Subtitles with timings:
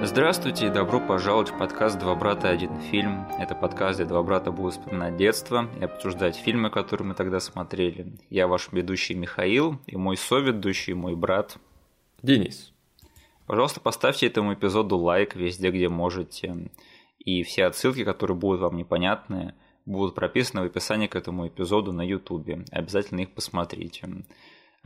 [0.00, 2.48] Здравствуйте и добро пожаловать в подкаст «Два брата.
[2.48, 3.26] Один фильм».
[3.40, 8.12] Это подкаст, где два брата будут вспоминать детство и обсуждать фильмы, которые мы тогда смотрели.
[8.30, 11.58] Я ваш ведущий Михаил и мой соведущий, мой брат
[12.22, 12.72] Денис.
[13.46, 16.70] Пожалуйста, поставьте этому эпизоду лайк везде, где можете.
[17.18, 19.54] И все отсылки, которые будут вам непонятны,
[19.84, 22.64] будут прописаны в описании к этому эпизоду на ютубе.
[22.70, 24.08] Обязательно их посмотрите.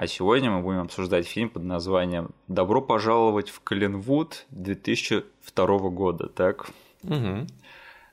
[0.02, 6.70] А сегодня мы будем обсуждать фильм под названием «Добро пожаловать в Калинвуд» 2002 года, так?
[7.04, 7.46] Угу.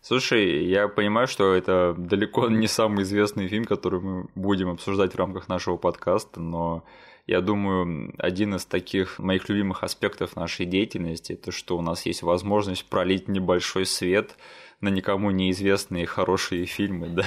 [0.03, 5.17] Слушай, я понимаю, что это далеко не самый известный фильм, который мы будем обсуждать в
[5.17, 6.83] рамках нашего подкаста, но
[7.25, 12.21] я думаю, один из таких моих любимых аспектов нашей деятельности– это что у нас есть
[12.21, 14.38] возможность пролить небольшой свет–
[14.81, 17.25] на никому неизвестные хорошие фильмы, да.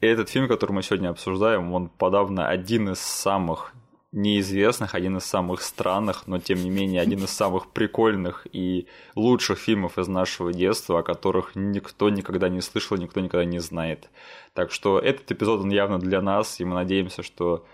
[0.00, 3.74] И этот фильм, который мы сегодня обсуждаем, он подавно один из самых
[4.14, 8.86] неизвестных, один из самых странных, но тем не менее один из самых прикольных и
[9.16, 14.08] лучших фильмов из нашего детства, о которых никто никогда не слышал, никто никогда не знает.
[14.52, 17.66] Так что этот эпизод, он явно для нас, и мы надеемся, что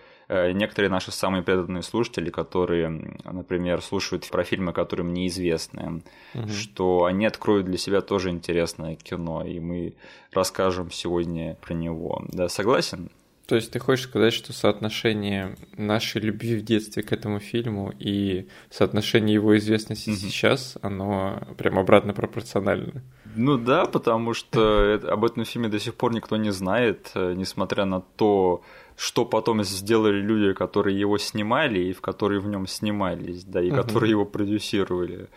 [0.53, 2.89] некоторые наши самые преданные слушатели, которые,
[3.25, 6.03] например, слушают про фильмы, которые мне известны,
[6.34, 6.48] угу.
[6.48, 9.95] что они откроют для себя тоже интересное кино, и мы
[10.33, 12.25] расскажем сегодня про него.
[12.28, 13.11] Да, согласен?
[13.47, 18.47] То есть ты хочешь сказать, что соотношение нашей любви в детстве к этому фильму и
[18.70, 20.19] соотношение его известности угу.
[20.19, 23.03] сейчас, оно прям обратно пропорционально?
[23.34, 27.84] Ну да, потому что об этом фильме до сих пор никто не знает, э, несмотря
[27.84, 28.62] на то,
[29.01, 33.70] что потом сделали люди, которые его снимали и в которые в нем снимались, да, и
[33.70, 33.77] угу.
[33.77, 35.29] которые его продюсировали.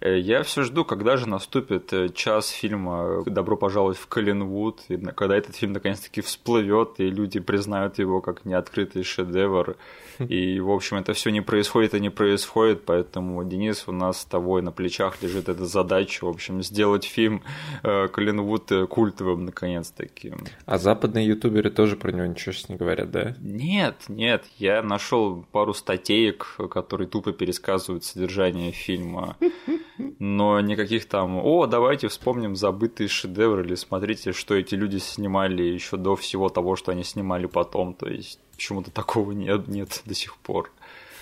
[0.00, 4.96] Э, я все жду, когда же наступит э, час фильма «Добро пожаловать в Коллинвуд», и
[4.96, 9.76] когда этот фильм наконец-таки всплывет, и люди признают его как неоткрытый шедевр.
[10.18, 14.24] И, в общем, это все не происходит и не происходит, поэтому, Денис, у нас с
[14.24, 17.42] тобой на плечах лежит эта задача, в общем, сделать фильм
[17.82, 20.34] э, Коллинвуд культовым наконец-таки.
[20.66, 23.34] А западные ютуберы тоже про него ничего не говорят, да?
[23.40, 29.36] Нет, нет, я нашел пару статеек, которые тупо пересказывают содержание фильма
[30.18, 35.96] но никаких там, о, давайте вспомним забытые шедевры, или смотрите, что эти люди снимали еще
[35.96, 40.36] до всего того, что они снимали потом, то есть почему-то такого нет, нет до сих
[40.36, 40.70] пор.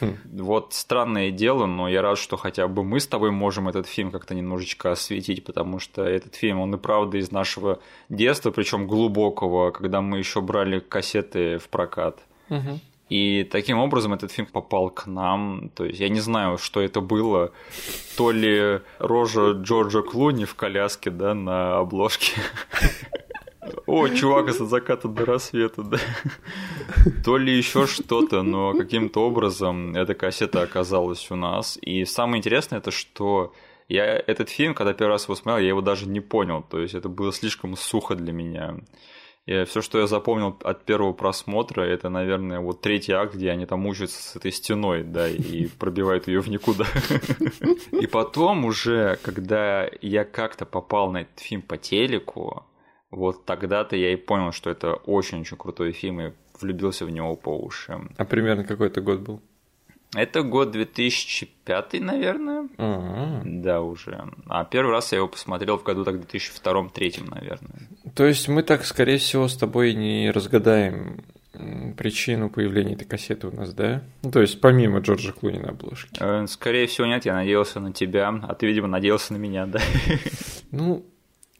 [0.01, 0.17] Хм.
[0.33, 4.11] Вот странное дело, но я рад, что хотя бы мы с тобой можем этот фильм
[4.11, 9.71] как-то немножечко осветить, потому что этот фильм, он и правда из нашего детства, причем глубокого,
[9.71, 12.21] когда мы еще брали кассеты в прокат.
[12.51, 12.81] Угу.
[13.09, 15.71] И таким образом этот фильм попал к нам.
[15.75, 17.53] То есть я не знаю, что это было.
[18.17, 22.33] То ли рожа Джорджа Клуни в коляске, да, на обложке.
[23.87, 25.99] О, чувак из-за заката до рассвета, да.
[27.25, 31.78] То ли еще что-то, но каким-то образом эта кассета оказалась у нас.
[31.81, 33.53] И самое интересное, это что
[33.89, 36.65] я этот фильм, когда первый раз его смотрел, я его даже не понял.
[36.69, 38.77] То есть это было слишком сухо для меня.
[39.47, 43.65] И все, что я запомнил от первого просмотра, это, наверное, вот третий акт, где они
[43.65, 46.84] там мучаются с этой стеной, да, и пробивают ее в никуда.
[47.93, 52.65] И потом уже, когда я как-то попал на этот фильм по телеку,
[53.11, 57.57] вот тогда-то я и понял, что это очень-очень крутой фильм, и влюбился в него по
[57.57, 57.97] уши.
[58.17, 59.41] А примерно какой это год был?
[60.16, 62.69] Это год 2005, наверное.
[62.78, 63.43] А-а-а.
[63.44, 64.25] Да, уже.
[64.49, 67.88] А первый раз я его посмотрел в году так 2002-2003, наверное.
[68.15, 71.22] То есть мы так, скорее всего, с тобой не разгадаем
[71.97, 74.03] причину появления этой кассеты у нас, да?
[74.22, 76.16] Ну, то есть помимо Джорджа Клуни на обложке.
[76.21, 79.81] Э, скорее всего, нет, я надеялся на тебя, а ты, видимо, надеялся на меня, да?
[80.71, 81.06] Ну,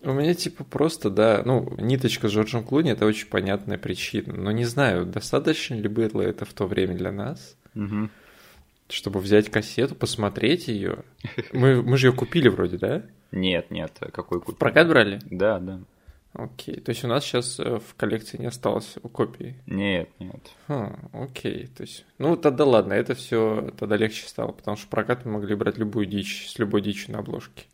[0.03, 4.51] у меня типа просто, да, ну, ниточка с Джорджем Клуни– это очень понятная причина, но
[4.51, 8.11] не знаю, достаточно ли было это в то время для нас, угу
[8.89, 11.05] чтобы взять кассету, посмотреть ее.
[11.53, 13.03] Мы, мы же ее купили вроде, да?
[13.33, 14.59] Нет, нет, какой купили?
[14.59, 15.21] Прокат брали?
[15.31, 15.81] Да, да.
[16.33, 19.57] Окей, то есть у нас сейчас э, в коллекции не осталось копий?
[19.67, 20.51] Нет, нет.
[20.69, 25.25] Хм, окей, то есть, ну тогда ладно, это все тогда легче стало, потому что прокат
[25.25, 27.65] мы могли брать любую дичь, с любой дичью на обложке.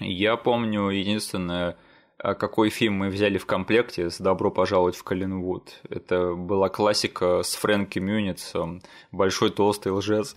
[0.00, 1.76] Я помню единственное,
[2.18, 5.80] какой фильм мы взяли в комплекте с «Добро пожаловать в Коллинвуд».
[5.88, 8.82] Это была классика с Фрэнки Мюницем
[9.12, 10.34] «Большой толстый лжец».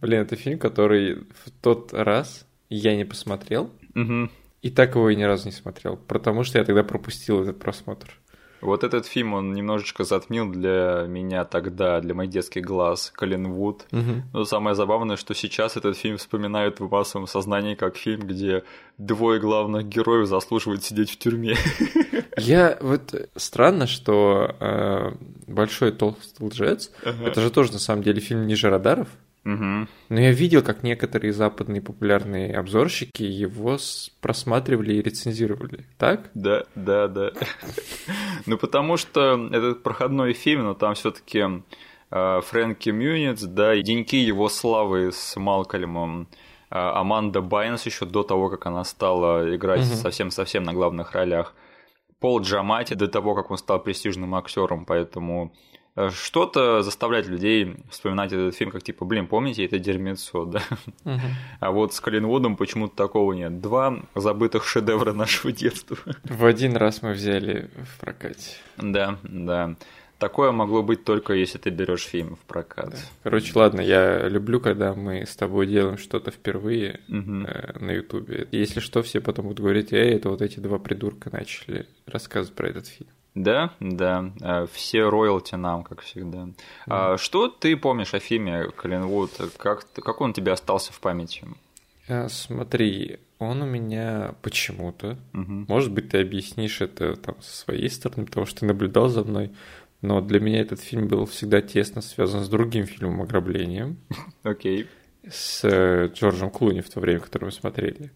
[0.00, 4.30] Блин, это фильм, который в тот раз я не посмотрел, угу.
[4.60, 8.18] и так его и ни разу не смотрел, потому что я тогда пропустил этот просмотр.
[8.62, 13.86] Вот этот фильм, он немножечко затмил для меня тогда, для моих детских глаз, Колин Вуд.
[13.90, 14.22] Угу.
[14.32, 18.62] Но самое забавное, что сейчас этот фильм вспоминают в массовом сознании как фильм, где
[18.98, 21.56] двое главных героев заслуживают сидеть в тюрьме.
[22.38, 25.12] Я вот странно, что э,
[25.46, 27.28] Большой толстый лжец, ага.
[27.28, 29.08] это же тоже на самом деле фильм Ниже радаров.
[29.44, 29.88] Угу.
[30.10, 33.76] Но я видел, как некоторые западные популярные обзорщики его
[34.20, 35.86] просматривали и рецензировали.
[35.98, 36.30] Так?
[36.34, 37.32] Да, да, да.
[38.46, 41.44] Ну, потому что этот проходной фильм, но там все-таки
[42.10, 46.28] э, Фрэнки Мюнец, да, и деньки его славы с Малкольмом,
[46.70, 51.54] э, Аманда Байнс еще до того, как она стала играть совсем-совсем на главных ролях.
[52.20, 55.52] Пол Джамати до того, как он стал престижным актером, поэтому
[56.10, 60.62] что-то заставляет людей вспоминать этот фильм как типа, блин, помните это дерьмецо, да?
[61.04, 61.20] Угу.
[61.60, 63.60] А вот с Коллинвудом почему-то такого нет.
[63.60, 65.96] Два забытых шедевра нашего детства.
[66.24, 68.56] В один раз мы взяли в прокате.
[68.78, 69.76] Да, да.
[70.18, 72.90] Такое могло быть только если ты берешь фильм в прокат.
[72.90, 72.96] Да.
[73.24, 77.44] Короче, ладно, я люблю, когда мы с тобой делаем что-то впервые угу.
[77.44, 78.46] э, на Ютубе.
[78.52, 82.68] Если что, все потом будут говорить, эй, это вот эти два придурка начали рассказывать про
[82.68, 83.10] этот фильм.
[83.34, 86.38] Да, да, э, все роялти нам, как всегда.
[86.38, 86.54] Mm.
[86.86, 89.30] А что ты помнишь о фильме Коллинвуд?
[89.56, 91.46] Как, как он тебе остался в памяти?
[92.08, 95.64] А, смотри, он у меня почему-то, угу.
[95.68, 99.52] может быть, ты объяснишь это там со своей стороны, потому что ты наблюдал за мной,
[100.00, 103.98] но для меня этот фильм был всегда тесно связан с другим фильмом «Ограблением».
[104.42, 104.82] Окей.
[104.82, 104.86] Okay.
[105.30, 108.10] С э, Джорджем Клуни в то время, который мы смотрели,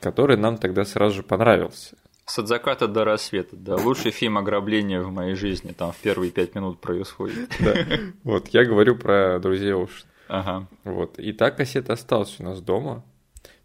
[0.00, 1.96] который нам тогда сразу же понравился.
[2.28, 3.76] С от заката до рассвета, да.
[3.76, 7.48] Лучший фильм ограбления в моей жизни, там в первые пять минут происходит.
[7.60, 7.74] Да.
[8.22, 10.06] Вот, я говорю про друзей Оушен.
[10.28, 10.68] Ага.
[10.84, 11.18] Вот.
[11.18, 13.02] И та кассета осталась у нас дома.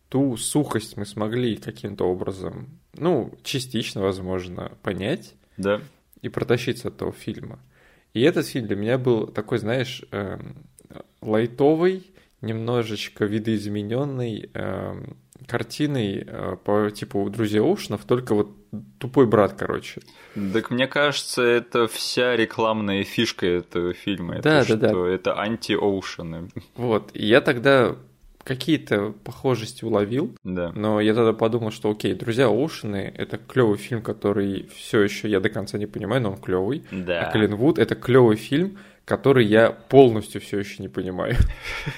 [0.07, 5.33] Ту сухость мы смогли каким-то образом, ну, частично, возможно, понять.
[5.57, 5.81] Да.
[6.21, 7.59] И протащиться от того фильма.
[8.13, 10.55] И этот фильм для меня был такой, знаешь, эм,
[11.21, 12.11] лайтовый,
[12.41, 18.55] немножечко видоизмененный, эм, картиной э, по типу «Друзья Оушенов», только вот
[18.99, 20.01] тупой брат, короче.
[20.53, 24.41] Так мне кажется, это вся рекламная фишка этого фильма.
[24.41, 25.09] Да, это да, что да.
[25.09, 26.49] Это анти-оушены.
[26.75, 27.95] Вот, и я тогда
[28.43, 30.71] какие-то похожести уловил, да.
[30.75, 35.39] но я тогда подумал, что окей, друзья Оушены это клевый фильм, который все еще я
[35.39, 36.83] до конца не понимаю, но он клевый.
[36.91, 37.21] Да.
[37.21, 41.35] А Клинвуд это клевый фильм, который я полностью все еще не понимаю.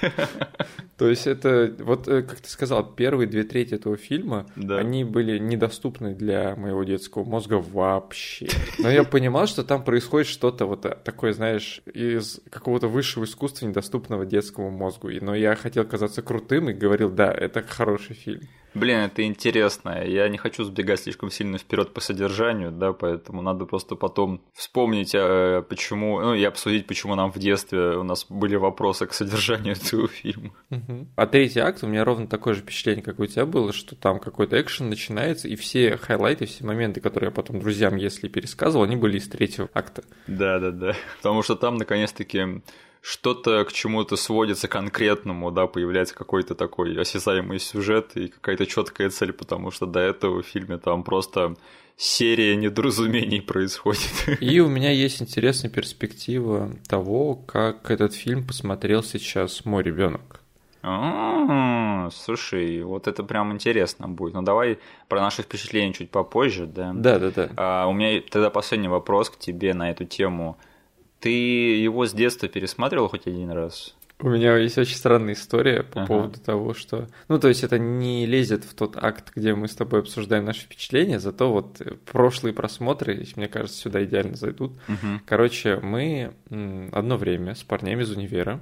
[0.96, 4.78] То есть это, вот э, как ты сказал, первые две трети этого фильма, да.
[4.78, 8.48] они были недоступны для моего детского мозга вообще.
[8.78, 14.24] Но я понимал, что там происходит что-то вот такое, знаешь, из какого-то высшего искусства, недоступного
[14.24, 15.10] детскому мозгу.
[15.20, 18.42] Но я хотел казаться крутым и говорил, да, это хороший фильм.
[18.76, 20.04] Блин, это интересно.
[20.04, 25.14] Я не хочу сбегать слишком сильно вперед по содержанию, да, поэтому надо просто потом вспомнить,
[25.14, 29.74] э, почему, ну, и обсудить, почему нам в детстве у нас были вопросы к содержанию
[29.76, 30.52] этого фильма.
[31.16, 34.18] А третий акт у меня ровно такое же впечатление, как у тебя было, что там
[34.18, 38.96] какой-то экшен начинается, и все хайлайты, все моменты, которые я потом друзьям, если пересказывал, они
[38.96, 40.04] были из третьего акта.
[40.26, 40.96] Да, да, да.
[41.16, 42.62] Потому что там наконец-таки
[43.00, 49.32] что-то к чему-то сводится конкретному, да, появляется какой-то такой осязаемый сюжет и какая-то четкая цель,
[49.32, 51.56] потому что до этого в фильме там просто
[51.96, 54.40] серия недоразумений происходит.
[54.40, 60.40] И у меня есть интересная перспектива того, как этот фильм посмотрел сейчас мой ребенок.
[60.88, 64.34] А, слушай, вот это прям интересно будет.
[64.34, 64.78] Ну давай
[65.08, 66.92] про наши впечатления чуть попозже, да?
[66.94, 67.50] Да, да, да.
[67.56, 70.58] А, у меня тогда последний вопрос к тебе на эту тему.
[71.20, 73.94] Ты его с детства пересматривал хоть один раз?
[74.18, 76.06] У меня есть очень странная история по ага.
[76.06, 77.06] поводу того, что...
[77.28, 80.62] Ну, то есть это не лезет в тот акт, где мы с тобой обсуждаем наши
[80.62, 84.72] впечатления, зато вот прошлые просмотры, мне кажется, сюда идеально зайдут.
[84.88, 85.20] Угу.
[85.26, 86.32] Короче, мы
[86.92, 88.60] одно время с парнями из универа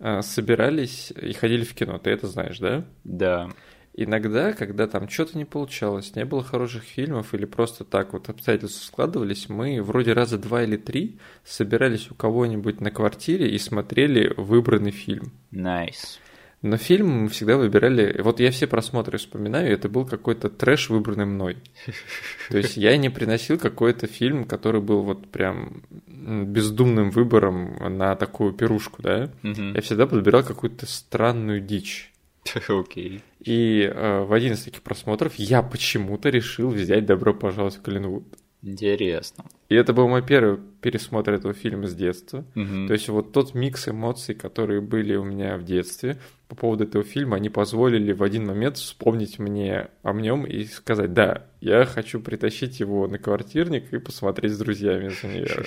[0.00, 2.84] э, собирались и ходили в кино, ты это знаешь, да?
[3.04, 3.50] Да.
[3.96, 8.84] Иногда, когда там что-то не получалось, не было хороших фильмов или просто так вот обстоятельства
[8.84, 14.90] складывались, мы вроде раза два или три собирались у кого-нибудь на квартире и смотрели выбранный
[14.90, 15.32] фильм.
[15.52, 16.18] Nice.
[16.60, 18.20] Но фильм мы всегда выбирали...
[18.20, 21.58] Вот я все просмотры вспоминаю, это был какой-то трэш, выбранный мной.
[22.48, 28.54] То есть я не приносил какой-то фильм, который был вот прям бездумным выбором на такую
[28.54, 29.30] пирушку, да?
[29.42, 32.10] Я всегда подбирал какую-то странную дичь.
[32.68, 33.22] Окей.
[33.44, 38.24] И э, в один из таких просмотров я почему-то решил взять «Добро пожаловать в Коллинвуд».
[38.62, 39.44] Интересно.
[39.68, 42.46] И это был мой первый пересмотр этого фильма с детства.
[42.56, 42.86] Угу.
[42.86, 47.04] То есть вот тот микс эмоций, которые были у меня в детстве по поводу этого
[47.04, 52.20] фильма, они позволили в один момент вспомнить мне о нем и сказать, да, я хочу
[52.20, 55.64] притащить его на квартирник и посмотреть с друзьями из универа.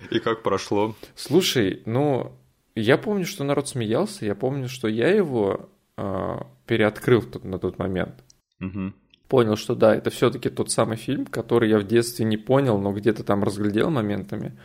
[0.10, 0.96] И как прошло?
[1.14, 2.32] Слушай, ну,
[2.74, 6.38] я помню, что народ смеялся, я помню, что я его э,
[6.70, 8.22] переоткрыл тот, на тот момент.
[8.60, 8.92] Угу.
[9.26, 12.92] Понял, что да, это все-таки тот самый фильм, который я в детстве не понял, но
[12.92, 14.56] где-то там разглядел моментами.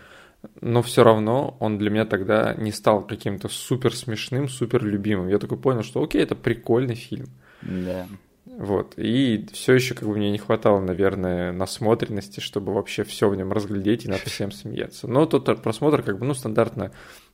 [0.61, 5.29] но все равно он для меня тогда не стал каким-то супер смешным, супер любимым.
[5.29, 7.25] Я такой понял, что окей, это прикольный фильм.
[7.63, 8.05] Да.
[8.45, 8.93] Вот.
[8.97, 13.51] И все еще как бы мне не хватало, наверное, насмотренности, чтобы вообще все в нем
[13.51, 15.07] разглядеть и над всем смеяться.
[15.07, 16.91] Но тот просмотр, как бы, ну, стандартно,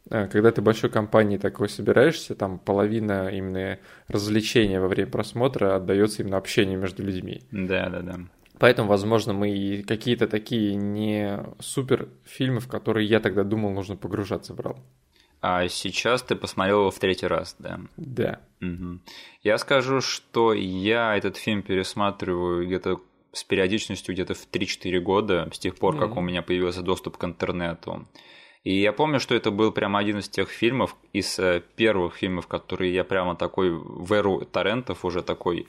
[0.09, 6.37] когда ты большой компанией такой собираешься, там половина именно развлечения во время просмотра отдается именно
[6.37, 7.43] общению между людьми.
[7.51, 8.19] Да, да, да.
[8.59, 13.95] Поэтому, возможно, мы и какие-то такие не супер фильмы, в которые я тогда думал, нужно
[13.95, 14.77] погружаться, брал.
[15.41, 17.79] А сейчас ты посмотрел его в третий раз, да?
[17.97, 18.39] Да.
[18.61, 18.99] Угу.
[19.41, 23.01] Я скажу, что я этот фильм пересматриваю где-то
[23.33, 27.17] с периодичностью где-то в 3-4 года, с тех пор, mm как у меня появился доступ
[27.17, 28.07] к интернету.
[28.63, 32.47] И я помню, что это был прямо один из тех фильмов, из э, первых фильмов,
[32.47, 35.67] которые я прямо такой в эру торрентов уже такой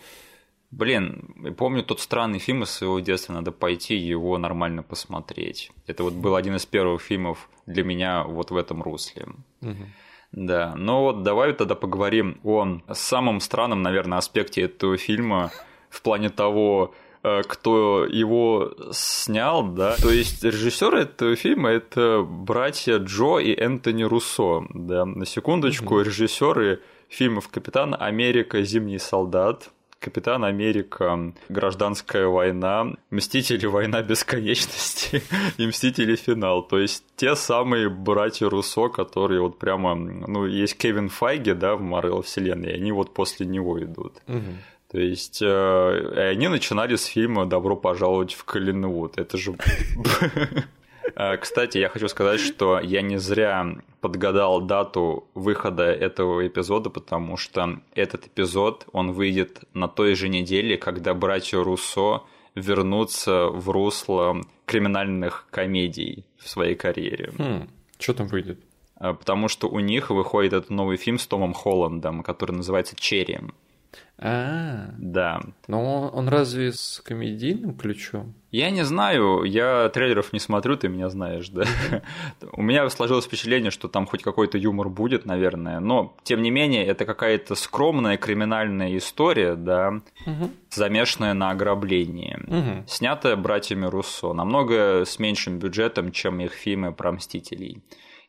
[0.73, 5.71] Блин, помню тот странный фильм из своего детства, надо пойти его нормально посмотреть.
[5.87, 9.27] Это вот был один из первых фильмов для меня вот в этом русле.
[9.61, 9.85] Угу.
[10.33, 15.51] Да, ну вот давай тогда поговорим о самом странном, наверное, аспекте этого фильма
[15.91, 19.97] в плане того, кто его снял, да.
[19.97, 25.05] То есть режиссеры этого фильма это братья Джо и Энтони Руссо, да.
[25.05, 29.71] На секундочку, режиссеры фильмов Капитан Америка, Зимний солдат,
[30.03, 35.23] Капитан Америка, Гражданская война, Мстители война бесконечности
[35.59, 36.63] и Мстители финал.
[36.63, 41.83] То есть те самые братья Руссо, которые вот прямо, ну, есть Кевин Файги, да, в
[41.83, 44.15] Марвел вселенной, и они вот после него идут.
[44.93, 49.17] То есть э, они начинали с фильма «Добро пожаловать в Коллинвуд».
[49.17, 49.57] Это же
[51.17, 57.39] Э, кстати, я хочу сказать, что я не зря подгадал дату выхода этого эпизода, потому
[57.39, 64.43] что этот эпизод, он выйдет на той же неделе, когда братья Руссо вернутся в русло
[64.67, 67.33] криминальных комедий в своей карьере.
[67.39, 67.67] Хм,
[67.99, 68.61] что там выйдет?
[69.01, 73.41] Э, потому что у них выходит этот новый фильм с Томом Холландом, который называется «Черри».
[74.19, 75.41] А, да.
[75.67, 78.35] Но он разве с комедийным ключом?
[78.53, 81.65] Я не знаю, я трейлеров не смотрю, ты меня знаешь, да.
[82.53, 86.87] У меня сложилось впечатление, что там хоть какой-то юмор будет, наверное, но тем не менее
[86.87, 90.01] это какая-то скромная криминальная история, да,
[90.71, 97.83] замешанная на ограблении, снятая братьями Руссо, намного с меньшим бюджетом, чем их фильмы про мстителей.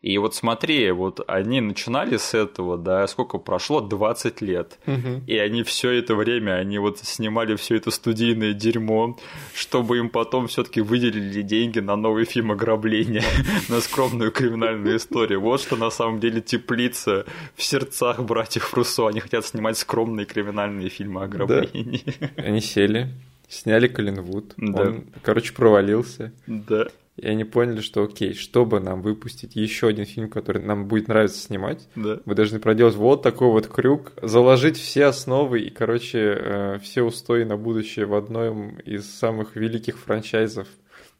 [0.03, 3.79] И вот смотри, вот они начинали с этого, да, сколько прошло?
[3.79, 4.77] 20 лет.
[4.86, 5.24] Угу.
[5.27, 9.17] И они все это время, они вот снимали все это студийное дерьмо,
[9.55, 13.24] чтобы им потом все-таки выделили деньги на новый фильм ограбления,
[13.69, 15.39] на скромную криминальную историю.
[15.39, 19.07] Вот что на самом деле теплица в сердцах братьев Руссо.
[19.07, 22.03] Они хотят снимать скромные криминальные фильмы ограблений.
[22.36, 23.13] Они сели,
[23.48, 24.53] сняли Коллинвуд.
[24.57, 24.81] Да.
[24.81, 26.33] Он, короче, провалился.
[26.45, 26.88] Да.
[27.15, 31.39] И они поняли, что окей, чтобы нам выпустить еще один фильм, который нам будет нравиться
[31.39, 32.20] снимать, да.
[32.25, 37.43] мы должны проделать вот такой вот крюк, заложить все основы и, короче, э, все устои
[37.43, 40.67] на будущее в одном из самых великих франчайзов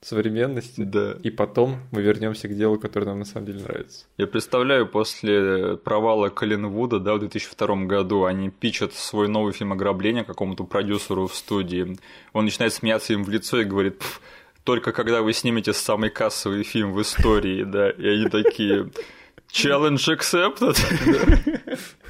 [0.06, 0.82] современности.
[0.82, 1.16] Да.
[1.24, 4.06] И потом мы вернемся к делу, которое нам на самом деле нравится.
[4.18, 10.24] Я представляю, после провала Коллинвуда, да, в 2002 году, они пичат свой новый фильм «Ограбление»
[10.24, 11.98] какому-то продюсеру в студии.
[12.34, 14.02] Он начинает смеяться им в лицо и говорит,
[14.64, 18.90] только когда вы снимете самый кассовый фильм в истории, да, и они такие...
[19.52, 20.76] Challenge accepted.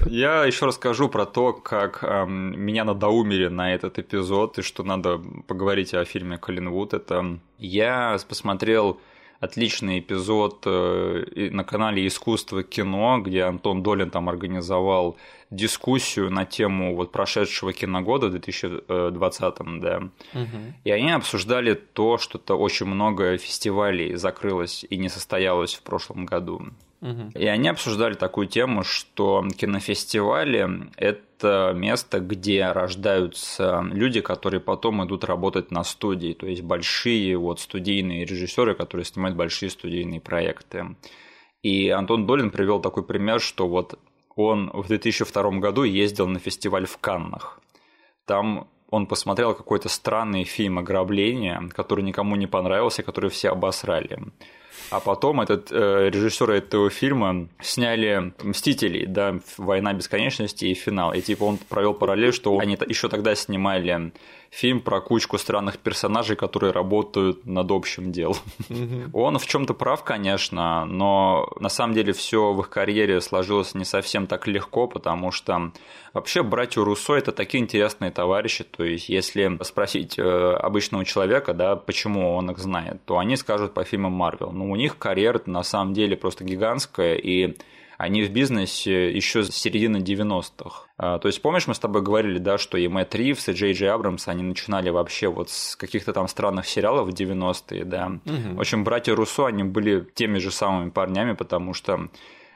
[0.05, 5.21] Я еще расскажу про то, как эм, меня надоумили на этот эпизод, и что надо
[5.47, 6.93] поговорить о фильме Коллинвуд.
[6.93, 9.01] Это я посмотрел
[9.43, 15.17] отличный эпизод э, на канале «Искусство кино», где Антон Долин там организовал
[15.49, 19.97] дискуссию на тему вот прошедшего киногода в 2020, да.
[20.33, 20.57] Угу.
[20.85, 26.61] И они обсуждали то, что-то очень много фестивалей закрылось и не состоялось в прошлом году.
[27.35, 35.25] И они обсуждали такую тему, что кинофестивали– это место, где рождаются люди, которые потом идут
[35.25, 40.95] работать на студии, то есть большие вот студийные режиссеры, которые снимают большие студийные проекты.
[41.61, 43.99] И Антон Долин привел такой пример, что вот
[44.35, 47.59] он в 2002 году ездил на фестиваль в Каннах.
[48.25, 54.19] Там он посмотрел какой-то странный фильм ограбления, который никому не понравился, который все обосрали.
[54.89, 61.13] А потом этот э, режиссер этого фильма сняли Мстителей, да, Война бесконечности и финал.
[61.13, 64.11] И типа он провел параллель, что они еще тогда снимали
[64.53, 68.37] фильм про кучку странных персонажей, которые работают над общим делом.
[69.13, 73.85] Он в чем-то прав, конечно, но на самом деле все в их карьере сложилось не
[73.85, 75.71] совсем так легко, потому что
[76.13, 78.63] вообще братья Руссо это такие интересные товарищи.
[78.63, 83.73] То есть, если спросить э, обычного человека, да, почему он их знает, то они скажут
[83.73, 84.51] по фильмам Марвел.
[84.51, 87.57] Ну, но у них карьера на самом деле просто гигантская, и
[87.97, 90.87] они в бизнесе еще с середины 90-х.
[90.97, 93.73] А, то есть, помнишь, мы с тобой говорили, да, что и Мэтт Ривз, и Джей
[93.73, 98.19] Джей Абрамс, они начинали вообще вот с каких-то там странных сериалов в 90-е, да.
[98.25, 98.55] Угу.
[98.55, 102.09] В общем, братья Руссо, они были теми же самыми парнями, потому что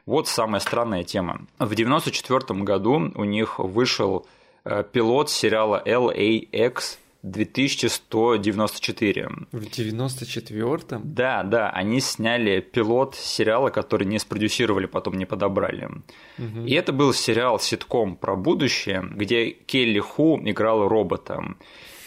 [0.05, 1.47] вот самая странная тема.
[1.59, 4.25] В 94 году у них вышел
[4.63, 6.97] э, пилот сериала LAX
[7.31, 9.29] 2194.
[9.51, 11.01] В 94-м?
[11.13, 15.89] Да, да, они сняли пилот сериала, который не спродюсировали, потом не подобрали.
[16.37, 16.65] Угу.
[16.65, 21.43] И это был сериал ситком про будущее, где Келли Ху играл робота.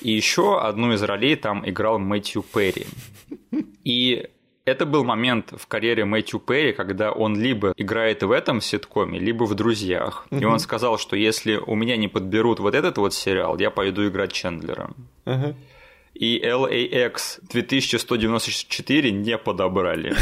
[0.01, 2.87] И еще одну из ролей там играл Мэтью Перри.
[3.85, 4.29] И
[4.65, 9.45] это был момент в карьере Мэтью Перри, когда он либо играет в этом ситкоме, либо
[9.45, 10.27] в «Друзьях».
[10.31, 10.41] Uh-huh.
[10.41, 14.07] И он сказал, что если у меня не подберут вот этот вот сериал, я пойду
[14.07, 14.91] играть Чендлера.
[15.25, 15.55] Uh-huh.
[16.15, 20.15] И LAX 2194 не подобрали.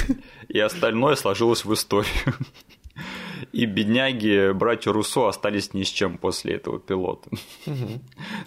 [0.49, 2.35] И остальное сложилось в историю.
[3.53, 7.31] И бедняги, братья Руссо остались ни с чем после этого пилота.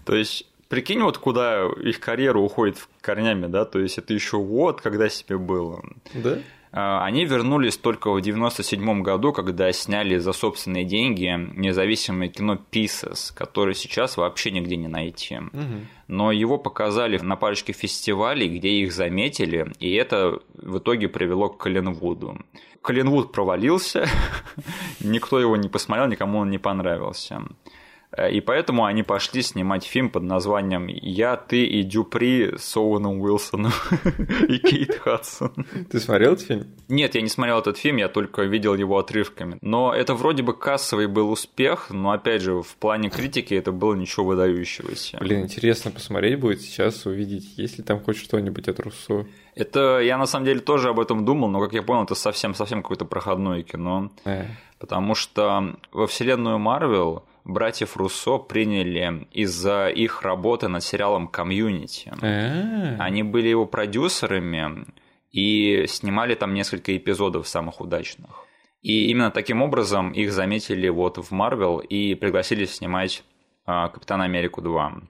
[0.06, 4.80] То есть Прикинь, вот куда их карьера уходит корнями, да, то есть это еще вот,
[4.80, 5.84] когда себе было.
[6.14, 6.38] Да?
[6.72, 13.34] А, они вернулись только в 97 году, когда сняли за собственные деньги независимое кино Pieces,
[13.36, 15.40] которое сейчас вообще нигде не найти.
[15.40, 15.88] Угу.
[16.08, 21.58] Но его показали на парочке фестивалей, где их заметили, и это в итоге привело к
[21.58, 22.38] Коленвуду.
[22.82, 24.08] Коленвуд провалился,
[25.02, 27.42] никто его не посмотрел, никому он не понравился.
[28.16, 33.22] Э, и поэтому они пошли снимать фильм под названием «Я, ты и Дюпри» с Оуэном
[33.22, 33.72] Уилсоном
[34.48, 35.66] и Кейт Хадсон.
[35.90, 36.68] Ты смотрел этот фильм?
[36.90, 39.58] Нет, я не смотрел этот фильм, я только видел его отрывками.
[39.62, 43.96] Но это вроде бы кассовый был успех, но опять же, в плане критики это было
[43.96, 45.18] ничего выдающегося.
[45.20, 49.26] Блин, интересно посмотреть будет сейчас, увидеть, есть ли там хоть что-нибудь от Руссо.
[49.56, 52.82] Это я на самом деле тоже об этом думал, но как я понял, это совсем-совсем
[52.82, 54.12] какое-то проходное кино.
[54.26, 54.46] Э.
[54.80, 62.14] Потому что во вселенную Марвел братьев Руссо приняли из-за их работы над сериалом «Community».
[62.22, 62.98] А.
[63.00, 64.86] Они были его продюсерами
[65.32, 68.46] и снимали там несколько эпизодов самых удачных.
[68.82, 73.24] И именно таким образом их заметили вот в Марвел и пригласили снимать
[73.66, 75.02] а, Капитана Америку 2.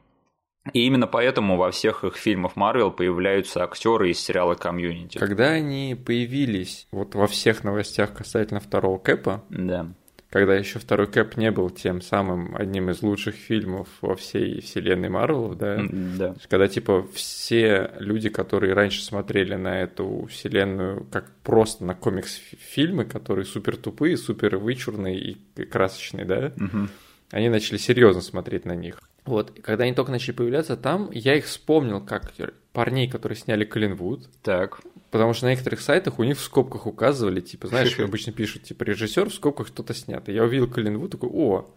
[0.73, 5.17] И именно поэтому во всех их фильмах Марвел появляются актеры из сериала Community.
[5.17, 9.87] Когда они появились вот во всех новостях касательно второго Кэпа, да
[10.31, 15.09] когда еще второй Кэп не был тем самым одним из лучших фильмов во всей вселенной
[15.09, 15.81] Марвел, да?
[16.17, 16.35] Да.
[16.49, 23.43] Когда, типа, все люди, которые раньше смотрели на эту вселенную как просто на комикс-фильмы, которые
[23.43, 26.53] супер тупые, супер вычурные и красочные, да?
[26.55, 26.87] Угу.
[27.31, 29.01] Они начали серьезно смотреть на них.
[29.25, 32.31] Вот, и когда они только начали появляться там, я их вспомнил как
[32.73, 34.29] парней, которые сняли Клинвуд.
[34.43, 34.81] Так.
[35.09, 38.83] Потому что на некоторых сайтах у них в скобках указывали, типа, знаешь, обычно пишут, типа,
[38.83, 40.31] режиссер в скобках что-то снято.
[40.31, 41.69] Я увидел Клинвуд, такой, о,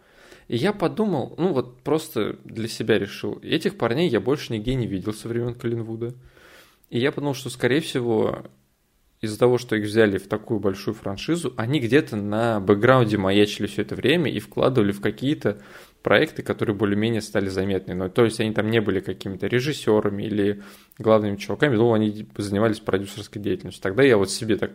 [0.48, 4.86] и я подумал, ну вот просто для себя решил, этих парней я больше нигде не
[4.86, 6.14] видел со времен Клинвуда.
[6.90, 8.44] И я подумал, что, скорее всего,
[9.20, 13.82] из-за того, что их взяли в такую большую франшизу, они где-то на бэкграунде маячили все
[13.82, 15.62] это время и вкладывали в какие-то
[16.04, 17.94] проекты, которые более-менее стали заметны.
[17.94, 20.62] Но, то есть они там не были какими-то режиссерами или
[20.98, 23.82] главными чуваками, но они занимались продюсерской деятельностью.
[23.82, 24.70] Тогда я вот себе так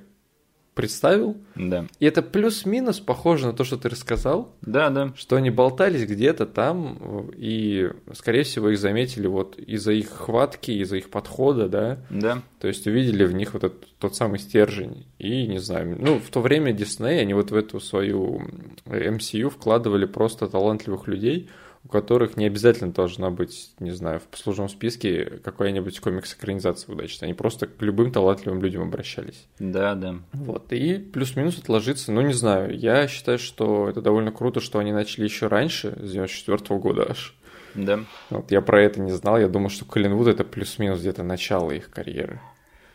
[0.79, 1.35] представил.
[1.55, 1.87] Да.
[1.99, 4.55] И это плюс-минус похоже на то, что ты рассказал.
[4.61, 5.11] Да, да.
[5.17, 10.95] Что они болтались где-то там, и, скорее всего, их заметили вот из-за их хватки, из-за
[10.95, 11.97] их подхода, да.
[12.09, 12.41] Да.
[12.61, 15.05] То есть увидели в них вот этот тот самый стержень.
[15.17, 18.41] И, не знаю, ну, в то время Дисней, они вот в эту свою
[18.85, 21.49] MCU вкладывали просто талантливых людей,
[21.83, 27.27] у которых не обязательно должна быть, не знаю, в послужном списке какая-нибудь комикс-экранизация удачная.
[27.27, 29.47] Они просто к любым талантливым людям обращались.
[29.59, 30.15] Да, да.
[30.33, 34.91] Вот, и плюс-минус отложиться, ну, не знаю, я считаю, что это довольно круто, что они
[34.91, 37.35] начали еще раньше, с 94 -го года аж.
[37.75, 37.99] Да.
[38.29, 41.89] Вот я про это не знал, я думал, что Коллинвуд это плюс-минус где-то начало их
[41.89, 42.39] карьеры.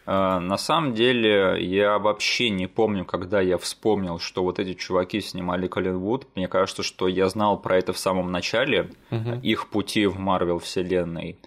[0.07, 5.21] А, на самом деле, я вообще не помню, когда я вспомнил, что вот эти чуваки
[5.21, 6.27] снимали Коллинвуд.
[6.35, 9.41] Мне кажется, что я знал про это в самом начале, угу.
[9.43, 11.39] их пути в Марвел вселенной.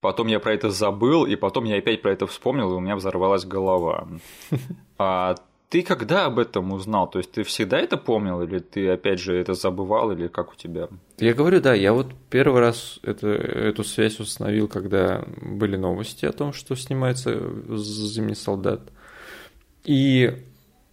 [0.00, 2.96] Потом я про это забыл, и потом я опять про это вспомнил, и у меня
[2.96, 4.06] взорвалась голова.
[4.96, 5.34] А
[5.74, 7.10] ты когда об этом узнал?
[7.10, 10.54] То есть ты всегда это помнил, или ты опять же это забывал, или как у
[10.54, 10.88] тебя?
[11.18, 16.32] Я говорю, да, я вот первый раз это, эту связь установил, когда были новости о
[16.32, 17.40] том, что снимается
[17.76, 18.82] «Зимний солдат».
[19.82, 20.44] И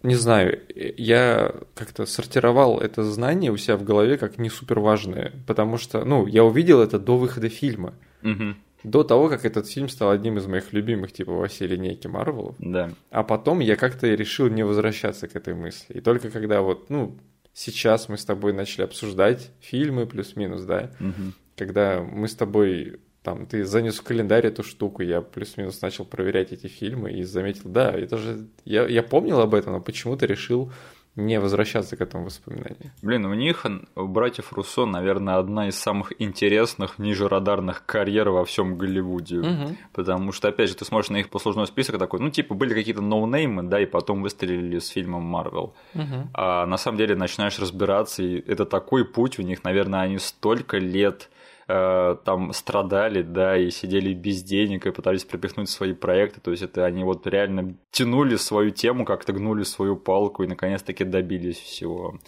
[0.02, 5.32] не знаю, я как-то сортировал это знание у себя в голове как не супер важное,
[5.46, 7.94] потому что, ну, я увидел это до выхода фильма.
[8.24, 8.56] Угу.
[8.84, 12.56] До того, как этот фильм стал одним из моих любимых, типа, во всей линейке Марвелов.
[12.58, 12.90] Да.
[13.10, 15.94] А потом я как-то решил не возвращаться к этой мысли.
[15.94, 17.16] И только когда вот, ну,
[17.54, 21.34] сейчас мы с тобой начали обсуждать фильмы плюс-минус, да, Мгм.
[21.56, 26.50] когда мы с тобой там, ты занес в календарь эту штуку, я плюс-минус начал проверять
[26.52, 28.48] эти фильмы и заметил, да, это же...
[28.64, 30.72] Я, я помнил об этом, но почему-то решил
[31.14, 32.90] не возвращаться к этому воспоминанию.
[33.02, 38.44] Блин, у них, у братьев Руссо, наверное, одна из самых интересных ниже радарных карьер во
[38.44, 39.36] всем Голливуде.
[39.36, 39.76] Мгм.
[39.92, 43.02] Потому что, опять же, ты смотришь на их послужной список такой, ну, типа, были какие-то
[43.02, 45.74] ноунеймы, да, и потом выстрелили с фильмом Марвел.
[45.92, 46.30] Мгм.
[46.32, 50.78] А на самом деле начинаешь разбираться, и это такой путь у них, наверное, они столько
[50.78, 51.28] лет
[51.72, 56.62] э, там страдали, да, и сидели без денег, и пытались пропихнуть свои проекты, то есть
[56.62, 62.18] это они вот реально тянули свою тему, как-то гнули свою палку и наконец-таки добились всего.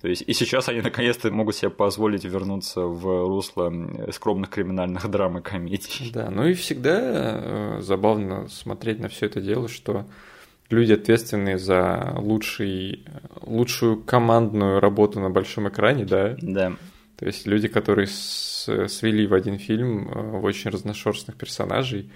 [0.00, 5.08] То есть и сейчас они наконец-то могут себе позволить вернуться в русло э, скромных криминальных
[5.10, 6.10] драм и комедий.
[6.12, 10.06] Да, ну и всегда э, забавно смотреть на все это дело, что
[10.70, 13.04] люди, ответственные за лучший,
[13.42, 16.72] лучшую командную работу на большом экране, да, Да.
[17.18, 18.06] то есть люди, которые
[18.88, 22.10] свели в один фильм э, в очень разношерстных персонажей,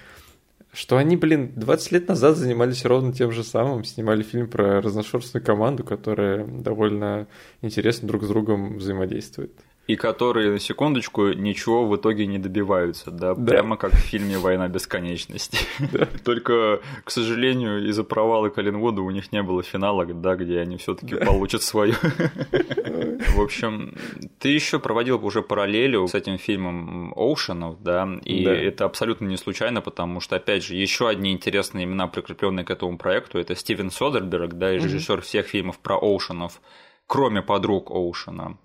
[0.73, 5.45] что они, блин, 20 лет назад занимались ровно тем же самым, снимали фильм про разношерстную
[5.45, 7.29] команду, которая довольно
[7.63, 9.53] интересно друг с другом взаимодействует.
[9.87, 13.53] И которые, на секундочку, ничего в итоге не добиваются, да, Да.
[13.53, 15.59] прямо как в фильме «Война бесконечности».
[16.25, 20.95] Только, к сожалению, из-за провала Коллинвуда у них не было финала, да, где они все
[20.95, 21.95] таки получат свое.
[23.37, 23.95] В общем,
[24.39, 28.55] ты еще проводил уже параллелю с этим фильмом Оушенов, да, и Да.
[28.55, 32.97] это абсолютно не случайно, потому что, опять же, еще одни интересные имена, прикрепленные к этому
[32.99, 36.61] проекту, это Стивен Содерберг, да, и режиссер всех фильмов про Оушенов,
[37.07, 38.57] кроме подруг Оушена.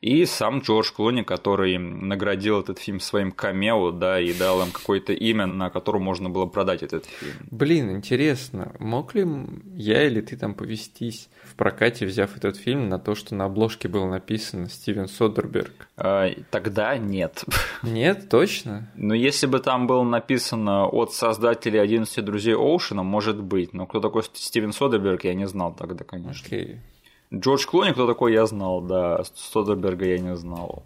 [0.00, 5.12] И сам Джордж Клуни, который наградил этот фильм своим камео, да, и дал им какое-то
[5.12, 7.34] имя, на котором можно было продать этот фильм.
[7.50, 9.26] Блин, интересно, мог ли
[9.74, 13.88] я или ты там повестись в прокате, взяв этот фильм, на то, что на обложке
[13.88, 15.88] было написано Стивен Содерберг?
[15.96, 17.44] А, Тогда нет.
[17.82, 18.90] Нет, точно?
[18.94, 23.72] Но если бы там было написано от создателей 11 друзей Оушена, может быть.
[23.72, 26.46] Но кто такой Стивен Содерберг, я не знал тогда, конечно.
[26.46, 26.80] Окей.
[27.34, 29.22] Джордж Клуни, кто такой, я знал, да.
[29.34, 30.84] Содерберга я не знал.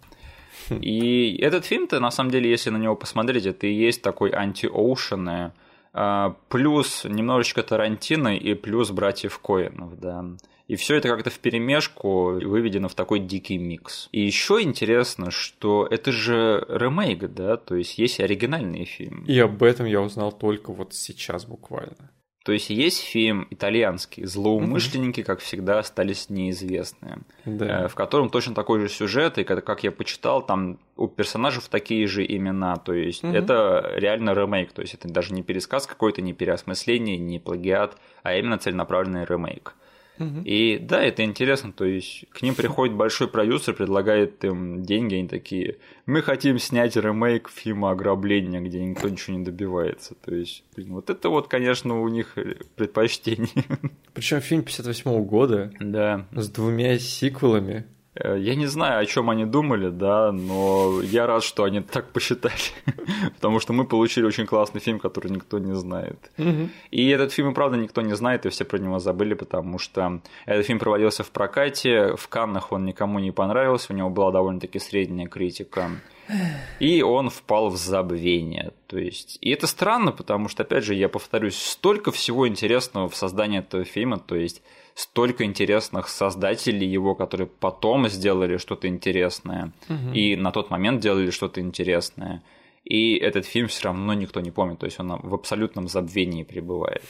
[0.69, 5.51] И этот фильм-то, на самом деле, если на него посмотреть, это и есть такой анти-оушен,
[6.49, 10.25] плюс немножечко Тарантино и плюс братьев Коинов, да.
[10.67, 14.07] И все это как-то в перемешку выведено в такой дикий микс.
[14.13, 19.25] И еще интересно, что это же ремейк, да, то есть есть оригинальный фильм.
[19.25, 22.09] И об этом я узнал только вот сейчас буквально.
[22.43, 27.19] То есть есть фильм итальянский, злоумышленники, как всегда, остались неизвестны.
[27.45, 27.83] Да.
[27.83, 32.07] Э, в котором точно такой же сюжет, и как, я почитал, там у персонажей такие
[32.07, 33.35] же имена, то есть Мгм.
[33.35, 38.35] это реально ремейк, то есть это даже не пересказ какой-то, не переосмысление, не плагиат, а
[38.35, 39.75] именно целенаправленный ремейк.
[40.45, 45.27] И да, это интересно, то есть к ним приходит большой продюсер, предлагает им деньги, они
[45.27, 50.15] такие, мы хотим снять ремейк фильма «Ограбление», где никто ничего не добивается.
[50.15, 52.37] То есть, блин, вот это вот, конечно, у них
[52.75, 53.47] предпочтение.
[54.13, 56.27] Причем фильм 58 года Да.
[56.33, 57.85] с двумя сиквелами.
[58.15, 62.11] Э, Я не знаю, о чем они думали, да, но я рад, что они так
[62.11, 62.53] посчитали.
[63.35, 66.31] Потому что мы получили очень классный фильм, который никто не знает.
[66.91, 70.19] И этот фильм, и правда, никто не знает, и все про него забыли, потому что
[70.45, 74.79] этот фильм проводился в прокате, в Каннах он никому не понравился, у него была довольно-таки
[74.79, 75.89] средняя критика.
[76.79, 78.71] И он впал в забвение.
[78.87, 83.15] То есть, и это странно, потому что, опять же, я повторюсь, столько всего интересного в
[83.15, 84.61] создании этого фильма, то есть
[84.93, 89.71] столько интересных создателей его, которые потом сделали что-то интересное,
[90.13, 92.43] и на тот момент делали что-то интересное.
[92.83, 97.03] И этот фильм все равно никто не помнит, то есть он в абсолютном забвении пребывает.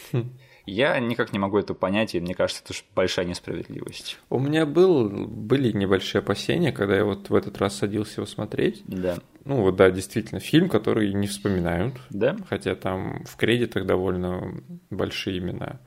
[0.72, 4.18] Я никак не могу это понять, и мне кажется, это ж большая несправедливость.
[4.30, 8.84] У меня был, были небольшие опасения, когда я вот в этот раз садился его смотреть.
[8.88, 9.18] Да.
[9.44, 12.38] Ну вот да, действительно, фильм, который не вспоминают, Да?
[12.48, 15.80] хотя там в кредитах довольно большие имена.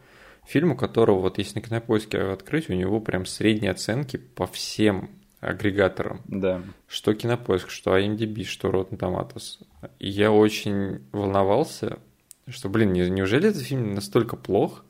[0.47, 5.09] Фильм, у которого, вот если на кинопоиске открыть, у него прям средние оценки по всем
[5.41, 6.21] агрегаторам.
[6.27, 6.63] Да.
[6.87, 9.65] Что Кинопоиск, что IMDb, что Rotten Tomatoes.
[9.99, 11.99] И я очень волновался,
[12.49, 14.85] что, блин, не- неужели этот фильм настолько плох,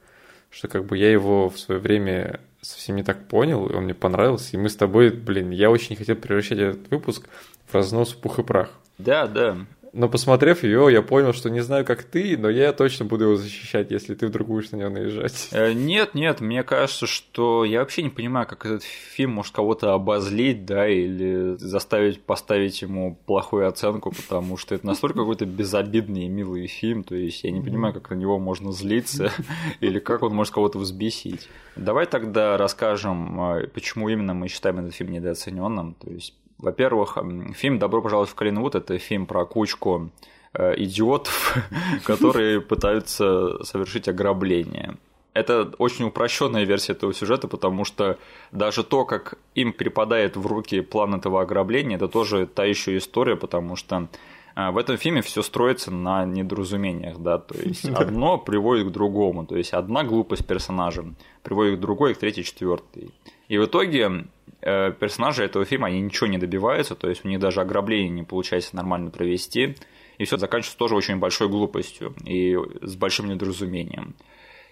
[0.51, 3.95] что как бы я его в свое время совсем не так понял, и он мне
[3.95, 7.29] понравился, и мы с тобой, блин, я очень не хотел превращать этот выпуск
[7.67, 8.71] в разнос в пух и прах.
[8.99, 9.59] Да, да.
[9.95, 13.37] Но посмотрев ее, я понял, что не знаю, как ты, но я точно буду его
[13.37, 15.49] защищать, если ты вдруг будешь на него наезжать.
[15.53, 19.95] Э, нет, нет, мне кажется, что я вообще не понимаю, как этот фильм может кого-то
[19.95, 26.29] обозлить, да, или заставить поставить ему плохую оценку, потому что это настолько какой-то безобидный и
[26.29, 29.31] милый фильм, то есть я не понимаю, как на него можно злиться,
[29.81, 31.49] или как он может кого-то взбесить.
[31.77, 35.95] Давай тогда расскажем, э, почему именно мы считаем этот фильм недооцененным.
[35.95, 37.19] То есть во-первых,
[37.55, 40.11] фильм «Добро пожаловать в Калинвуд»– это фильм про кучку
[40.55, 41.57] э, идиотов,
[42.05, 44.97] которые пытаются совершить ограбление.
[45.35, 48.19] Это очень упрощенная версия этого сюжета, потому что
[48.53, 53.35] даже то, как им припадает в руки план этого ограбления, это тоже та еще история,
[53.35, 54.09] потому что
[54.55, 59.45] э, в этом фильме все строится на недоразумениях, да, то есть одно приводит к другому,
[59.45, 61.05] то есть одна глупость персонажа
[61.43, 63.11] приводит к другой, к третьей, четвертой.
[63.49, 64.27] И в итоге
[64.65, 68.77] персонажи этого фильма, они ничего не добиваются, то есть у них даже ограбление не получается
[68.77, 69.77] нормально провести,
[70.19, 74.15] и все заканчивается тоже очень большой глупостью и с большим недоразумением.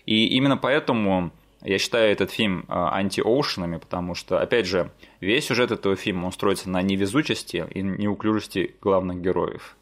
[0.07, 1.31] И именно поэтому
[1.63, 6.33] я считаю этот фильм э, анти-оушенами, потому что, опять же, весь сюжет этого фильма он
[6.33, 9.77] строится на невезучести и неуклюжести главных героев.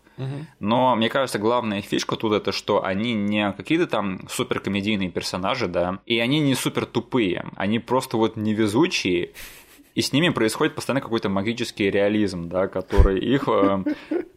[0.59, 6.01] Но мне кажется, главная фишка тут это, что они не какие-то там суперкомедийные персонажи, да,
[6.05, 9.31] и они не супер тупые, они просто вот невезучие,
[9.95, 13.85] и с ними происходит постоянно какой-то магический реализм, да, который их э,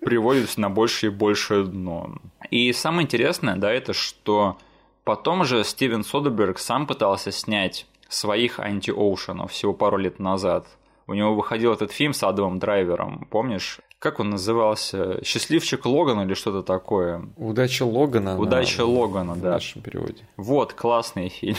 [0.02, 2.16] приводит на больше и больше дно.
[2.50, 4.58] И самое интересное, да, это что
[5.04, 10.68] потом же Стивен Содерберг сам пытался снять своих анти-оушенов всего пару лет назад.
[11.08, 13.80] У него выходил этот фильм с Адамом Драйвером, помнишь?
[14.04, 15.24] Как он назывался?
[15.24, 17.22] «Счастливчик Логан» или что-то такое?
[17.38, 18.38] «Удача Логана».
[18.38, 19.52] «Удача Логана», да.
[19.52, 20.28] В нашем переводе.
[20.36, 21.56] Вот, классный фильм.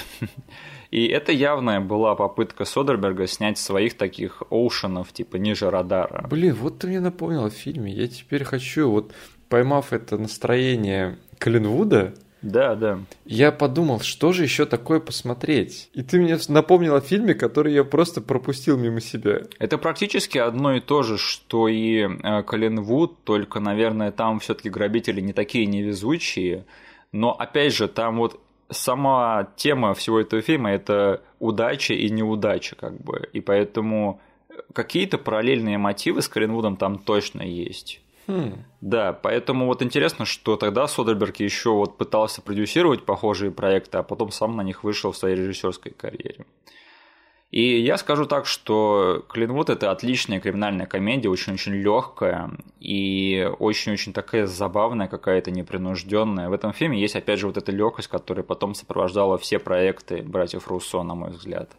[0.91, 6.27] И это явная была попытка Содерберга снять своих таких оушенов, типа ниже радара.
[6.29, 7.91] Блин, вот ты мне напомнил о фильме.
[7.91, 9.15] Я теперь хочу, вот
[9.49, 12.13] поймав это настроение Клинвуда,
[12.45, 12.99] да, да.
[13.25, 15.89] Я подумал, что же еще такое посмотреть?
[15.95, 19.45] И ты мне напомнил о фильме, который я просто пропустил мимо себя.
[19.59, 24.69] Это практически одно и то же, что и э, Колин Вуд, только, наверное, там все-таки
[24.69, 26.67] грабители не такие невезучие.
[27.13, 28.39] Но опять же, там вот
[28.71, 33.27] сама тема всего этого фильма это удача и неудача, как бы.
[33.33, 34.21] И поэтому
[34.75, 38.03] какие-то параллельные мотивы с Коренвудом там точно есть.
[38.27, 38.65] Хм.
[38.81, 44.31] Да, поэтому вот интересно, что тогда Содерберг еще вот пытался продюсировать похожие проекты, а потом
[44.31, 46.47] сам на них вышел в своей режиссерской карьере.
[47.55, 54.49] И я скажу так, что Клинвуд это отличная криминальная комедия, очень-очень легкая и очень-очень такая
[54.49, 56.49] забавная, какая-то непринужденная.
[56.49, 60.67] В этом фильме есть опять же вот эта легкость, которая потом сопровождала все проекты братьев
[60.67, 61.71] Руссо, на мой взгляд.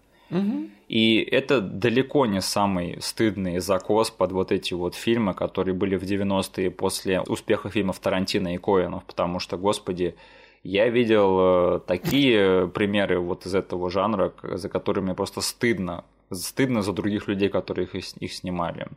[0.88, 6.04] И это далеко не самый стыдный закос под вот эти вот фильмы, которые были в
[6.04, 10.16] 90-е после успеха фильмов Тарантино и Коэнов, потому что, господи,
[10.64, 16.06] я видел э, такие примеры вот из этого жанра, за которыми просто стыдно.
[16.32, 18.88] Стыдно за других людей, которые их, их снимали.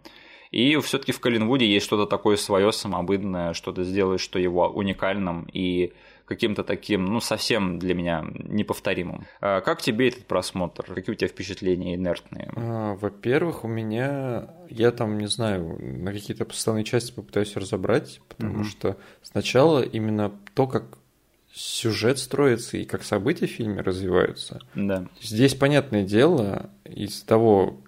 [0.51, 5.93] И все-таки в Коллинвуде есть что-то такое свое самобытное, что-то сделает, что его уникальным и
[6.29, 9.27] каким-то таким, ну, совсем для меня неповторимым.
[9.41, 10.85] А как тебе этот просмотр?
[10.85, 12.53] Какие у тебя впечатления инертные?
[12.55, 18.61] А, во-первых, у меня, я там, не знаю, на какие-то поставные части попытаюсь разобрать, потому
[18.61, 18.69] mm-hmm.
[18.69, 20.99] что сначала именно то, как
[21.53, 24.61] сюжет строится и как события в фильме развиваются.
[24.75, 25.07] Да.
[25.21, 27.81] Здесь, понятное дело, из того,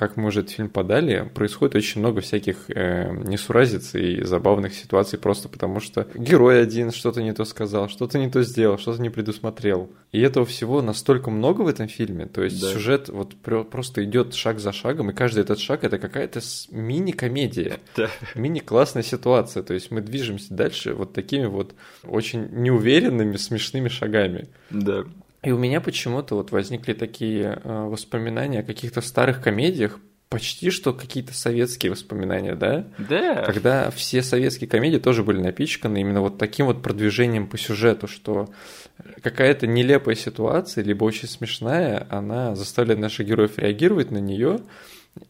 [0.00, 5.18] как мы уже этот фильм подали, происходит очень много всяких э, несуразиц и забавных ситуаций
[5.18, 9.10] просто потому, что герой один что-то не то сказал, что-то не то сделал, что-то не
[9.10, 9.90] предусмотрел.
[10.10, 12.72] И этого всего настолько много в этом фильме, то есть да.
[12.72, 18.08] сюжет вот просто идет шаг за шагом, и каждый этот шаг это какая-то мини-комедия, да.
[18.34, 24.48] мини-классная ситуация, то есть мы движемся дальше вот такими вот очень неуверенными, смешными шагами.
[24.70, 25.04] Да.
[25.42, 29.98] И у меня почему-то вот возникли такие э, воспоминания о каких-то старых комедиях,
[30.28, 32.86] почти что какие-то советские воспоминания, да?
[32.98, 33.42] Да.
[33.44, 38.48] Когда все советские комедии тоже были напичканы именно вот таким вот продвижением по сюжету, что
[39.22, 44.60] какая-то нелепая ситуация, либо очень смешная, она заставляет наших героев реагировать на нее,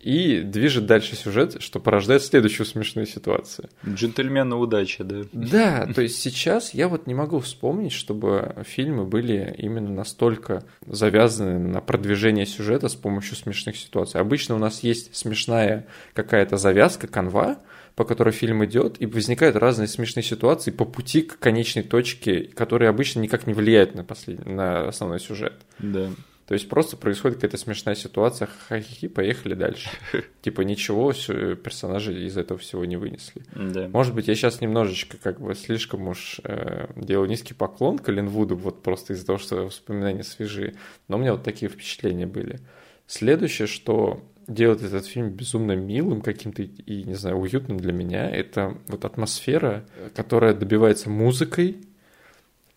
[0.01, 3.69] и движет дальше сюжет, что порождает следующую смешную ситуацию.
[3.87, 5.25] Джентльмены удачи, да.
[5.33, 11.59] Да, то есть сейчас я вот не могу вспомнить, чтобы фильмы были именно настолько завязаны
[11.59, 14.21] на продвижение сюжета с помощью смешных ситуаций.
[14.21, 17.59] Обычно у нас есть смешная какая-то завязка, канва,
[17.95, 22.89] по которой фильм идет, и возникают разные смешные ситуации по пути к конечной точке, которые
[22.89, 24.47] обычно никак не влияют на, послед...
[24.47, 25.55] на основной сюжет.
[25.79, 26.09] Да.
[26.51, 29.89] То есть просто происходит какая-то смешная ситуация, ха-хи, поехали дальше.
[30.43, 33.45] Типа ничего персонажи из этого всего не вынесли.
[33.55, 33.87] Да.
[33.87, 38.83] Может быть, я сейчас немножечко как бы слишком уж э, делаю низкий поклон Коленвуду, вот
[38.83, 40.75] просто из-за того, что воспоминания свежие.
[41.07, 42.59] Но у меня вот такие впечатления были.
[43.07, 48.77] Следующее, что делает этот фильм безумно милым каким-то и, не знаю, уютным для меня, это
[48.89, 49.85] вот атмосфера,
[50.17, 51.77] которая добивается музыкой,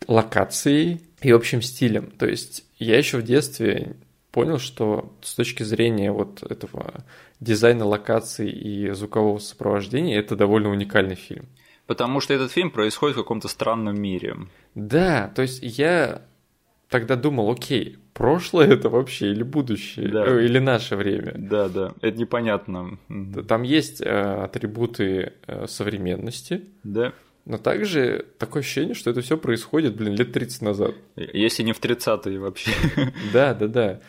[0.07, 2.11] локацией и общим стилем.
[2.11, 3.95] То есть я еще в детстве
[4.31, 7.05] понял, что с точки зрения вот этого
[7.39, 11.45] дизайна локаций и звукового сопровождения это довольно уникальный фильм.
[11.85, 14.37] Потому что этот фильм происходит в каком-то странном мире.
[14.73, 16.21] Да, то есть я
[16.89, 20.25] тогда думал, окей, прошлое это вообще или будущее, да.
[20.25, 21.33] э, или наше время.
[21.35, 22.97] Да, да, это непонятно.
[23.47, 26.63] Там есть э, атрибуты э, современности.
[26.83, 27.13] Да.
[27.45, 30.95] Но также такое ощущение, что это все происходит, блин, лет 30 назад.
[31.15, 32.71] Если не в 30-е вообще.
[33.33, 33.99] Да, да, да.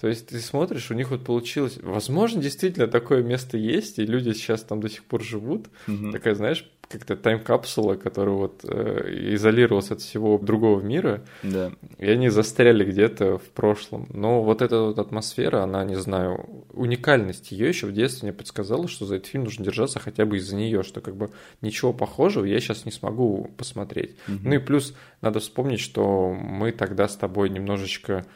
[0.00, 1.78] То есть ты смотришь, у них вот получилось...
[1.82, 5.68] Возможно, действительно такое место есть, и люди сейчас там до сих пор живут.
[5.88, 6.12] Угу.
[6.12, 11.24] Такая, знаешь, как-то тайм-капсула, которая вот э, изолировалась от всего другого мира.
[11.42, 11.72] Да.
[11.98, 14.08] И они застряли где-то в прошлом.
[14.12, 18.88] Но вот эта вот атмосфера, она, не знаю, уникальность ее еще в детстве мне подсказала,
[18.88, 22.44] что за этот фильм нужно держаться хотя бы из-за нее, что как бы ничего похожего
[22.44, 24.16] я сейчас не смогу посмотреть.
[24.28, 24.38] Угу.
[24.42, 28.26] Ну и плюс надо вспомнить, что мы тогда с тобой немножечко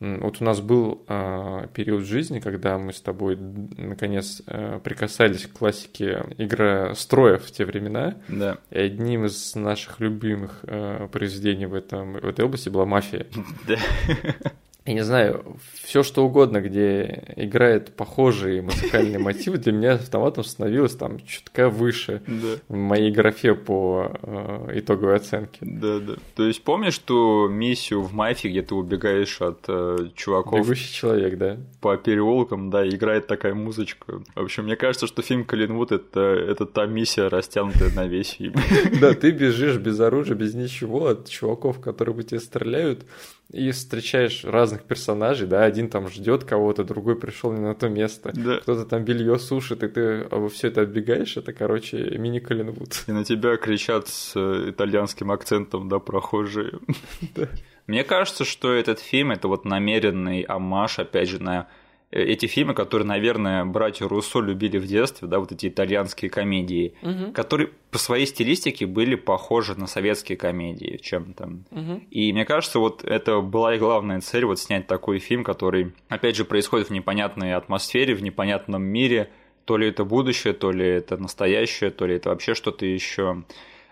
[0.00, 5.52] вот у нас был э, период жизни, когда мы с тобой наконец э, прикасались к
[5.52, 8.16] классике игры строев в те времена.
[8.28, 8.58] Да.
[8.70, 13.26] И одним из наших любимых э, произведений в, этом, в этой области была «Мафия».
[13.66, 13.76] Да
[14.88, 15.44] я не знаю,
[15.82, 22.22] все что угодно, где играет похожие музыкальные мотивы, для меня автоматом становилось там чутка выше
[22.26, 22.56] да.
[22.68, 25.58] в моей графе по э, итоговой оценке.
[25.60, 26.14] Да, да.
[26.36, 30.60] То есть помнишь ту миссию в мафии, где ты убегаешь от э, чуваков?
[30.60, 31.58] Бегущий человек, да.
[31.82, 34.22] По переулкам, да, играет такая музычка.
[34.34, 38.54] В общем, мне кажется, что фильм Калинвуд это, это та миссия, растянутая на весь фильм.
[39.00, 43.04] Да, ты бежишь без оружия, без ничего от чуваков, которые по тебе стреляют,
[43.50, 48.30] и встречаешь разных персонажей, да, один там ждет кого-то, другой пришел не на то место,
[48.34, 48.58] да.
[48.58, 53.04] кто-то там белье сушит, и ты все это отбегаешь, это, короче, мини Коллинвуд.
[53.06, 56.78] И на тебя кричат с э, итальянским акцентом, да, прохожие.
[57.86, 61.68] Мне кажется, что этот фильм это вот намеренный амаш, опять же, на
[62.10, 67.32] эти фильмы, которые, наверное, братья Руссо любили в детстве, да, вот эти итальянские комедии, угу.
[67.32, 71.50] которые по своей стилистике были похожи на советские комедии чем-то.
[71.70, 72.02] Угу.
[72.10, 76.36] И мне кажется, вот это была и главная цель, вот снять такой фильм, который, опять
[76.36, 79.30] же, происходит в непонятной атмосфере, в непонятном мире,
[79.66, 83.44] то ли это будущее, то ли это настоящее, то ли это вообще что-то еще.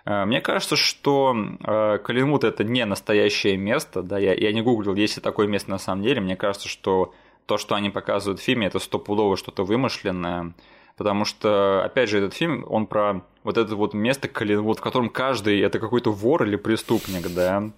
[0.06, 4.94] Э, мне кажется, что э, Калинвуд это не настоящее место, да, я, я не гуглил,
[4.94, 7.12] есть ли такое место на самом деле, мне кажется, что
[7.46, 10.52] то, что они показывают в фильме, это стопудово что-то вымышленное.
[10.96, 14.28] Потому что, опять же, этот фильм, он про вот это вот место,
[14.60, 17.70] вот, в котором каждый это какой-то вор или преступник, да.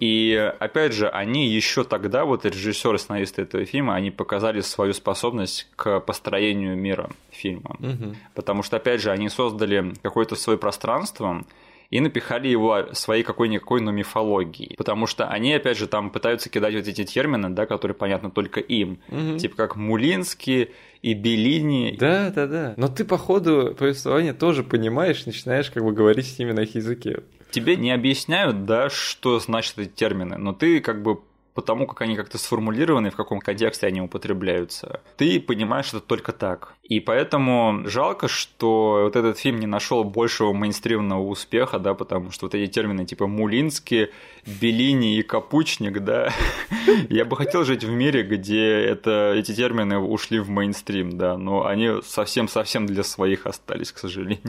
[0.00, 5.68] И опять же, они еще тогда, вот режиссеры, сценаристы этого фильма, они показали свою способность
[5.76, 7.76] к построению мира фильма.
[7.78, 8.16] Угу.
[8.34, 11.44] Потому что, опять же, они создали какое-то свое пространство,
[11.90, 14.76] и напихали его своей какой-никакой, но мифологией.
[14.76, 18.60] Потому что они, опять же, там пытаются кидать вот эти термины, да, которые понятны только
[18.60, 19.00] им.
[19.08, 19.38] Угу.
[19.38, 20.70] Типа как Мулинский
[21.02, 21.96] и Беллини.
[21.98, 22.74] Да, да, да.
[22.76, 26.76] Но ты по ходу повествования тоже понимаешь, начинаешь как бы говорить с ними на их
[26.76, 27.24] языке.
[27.50, 31.18] Тебе не объясняют, да, что значат эти термины, но ты как бы
[31.60, 36.72] потому как они как-то сформулированы, в каком контексте они употребляются, ты понимаешь это только так.
[36.82, 42.46] И поэтому жалко, что вот этот фильм не нашел большего мейнстримного успеха, да, потому что
[42.46, 44.08] вот эти термины типа Мулинский,
[44.46, 46.32] Беллини и Капучник, да,
[47.10, 51.66] я бы хотел жить в мире, где это, эти термины ушли в мейнстрим, да, но
[51.66, 54.40] они совсем-совсем для своих остались, к сожалению.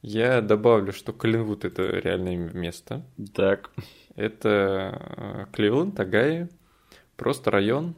[0.00, 3.04] Я добавлю, что Коллинвуд– это реальное место.
[3.34, 3.72] Так.
[4.16, 6.48] Это э, Кливленд, Агая,
[7.16, 7.94] просто район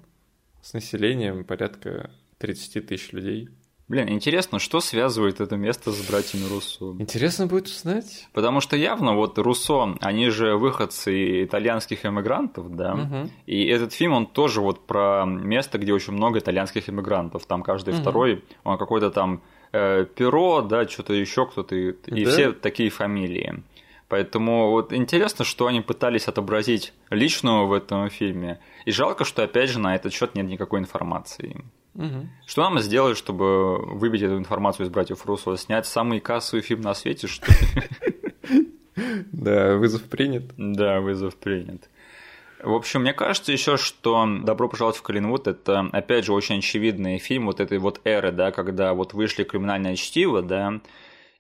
[0.63, 3.49] с населением порядка 30 тысяч людей.
[3.89, 6.95] Блин, интересно, что связывает это место с братьями Руссо?
[6.99, 8.29] Интересно будет узнать.
[8.35, 13.31] Потому что явно вот Руссо, они же выходцы итальянских эмигрантов, да, угу.
[13.47, 17.95] и этот фильм, он тоже вот про место, где очень много итальянских эмигрантов, там каждый
[17.95, 18.03] угу.
[18.03, 22.31] второй, он какой-то там э, Перо, да, что-то еще кто-то, и да?
[22.31, 23.63] все такие фамилии.
[24.09, 28.59] Поэтому вот интересно, что они пытались отобразить личного в этом фильме.
[28.87, 31.65] И жалко, что опять же на этот счет нет никакой информации.
[31.95, 32.29] Угу.
[32.47, 35.57] Что нам сделать, чтобы выбить эту информацию из братьев Руссо?
[35.57, 38.69] Снять самый кассовый фильм на свете, что ли?
[39.33, 40.51] Да, вызов принят.
[40.57, 41.89] Да, вызов принят.
[42.61, 47.19] В общем, мне кажется еще, что «Добро пожаловать в Коллинвуд»— это, опять же, очень очевидный
[47.19, 50.81] фильм вот этой вот эры, да, когда вот вышли «Криминальное чтиво», да,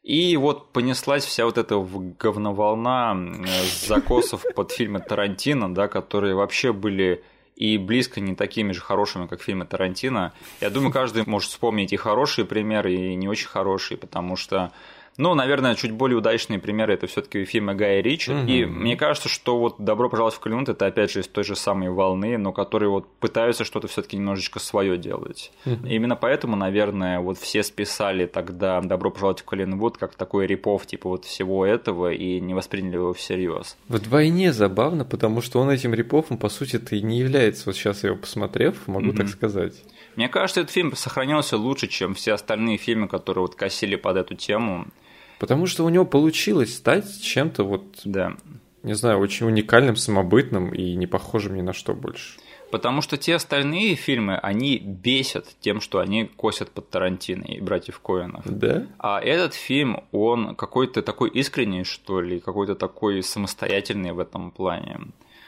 [0.08, 1.76] и вот понеслась вся вот эта
[2.18, 3.44] говноволна
[3.86, 7.22] закосов под фильмы Тарантино, да, которые вообще были
[7.56, 10.32] и близко не такими же хорошими, как фильмы Тарантино.
[10.62, 14.72] Я думаю, каждый может вспомнить и хорошие примеры, и не очень хорошие, потому что
[15.18, 18.30] ну, наверное, чуть более удачные примеры это все-таки фильмы Гая Ричи.
[18.30, 18.46] Угу.
[18.46, 21.56] И мне кажется, что вот Добро пожаловать в Коллинвуд это опять же из той же
[21.56, 25.50] самой волны, но которые вот пытаются что-то все-таки немножечко свое делать.
[25.66, 25.86] Угу.
[25.88, 31.08] именно поэтому, наверное, вот все списали тогда Добро пожаловать в Коллинвуд как такой репов типа
[31.08, 33.76] вот всего этого и не восприняли его всерьез.
[33.88, 37.64] Вдвойне забавно, потому что он этим репофом, по сути-то, и не является.
[37.66, 39.16] Вот сейчас его посмотрев, могу угу.
[39.16, 39.74] так сказать.
[40.14, 44.34] Мне кажется, этот фильм сохранился лучше, чем все остальные фильмы, которые вот косили под эту
[44.34, 44.86] тему.
[45.38, 48.36] Потому что у него получилось стать чем-то вот, да.
[48.82, 52.38] не знаю, очень уникальным, самобытным и не похожим ни на что больше.
[52.70, 57.98] Потому что те остальные фильмы, они бесят тем, что они косят под Тарантино и братьев
[58.00, 58.44] Коэнов.
[58.44, 58.86] Да?
[58.98, 65.00] А этот фильм, он какой-то такой искренний, что ли, какой-то такой самостоятельный в этом плане.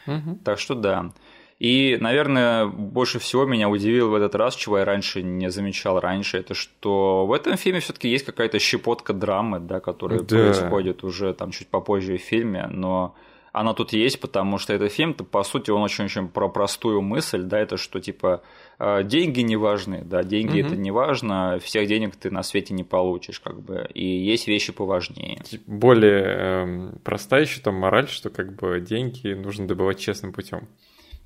[0.07, 0.39] Угу.
[0.45, 1.13] Так что да.
[1.61, 6.39] И, наверное, больше всего меня удивило в этот раз, чего я раньше не замечал раньше,
[6.39, 10.37] это что в этом фильме все-таки есть какая-то щепотка драмы, да, которая да.
[10.37, 13.15] происходит уже там чуть попозже в фильме, но
[13.53, 17.59] она тут есть, потому что этот фильм, по сути, он очень-очень про простую мысль, да,
[17.59, 18.43] это что, типа,
[18.79, 20.69] э, деньги не важны, да, деньги угу.
[20.69, 24.73] это не важно, всех денег ты на свете не получишь, как бы, и есть вещи
[24.73, 25.43] поважнее.
[25.67, 30.67] Более э, простая еще там мораль, что, как бы, деньги нужно добывать честным путем.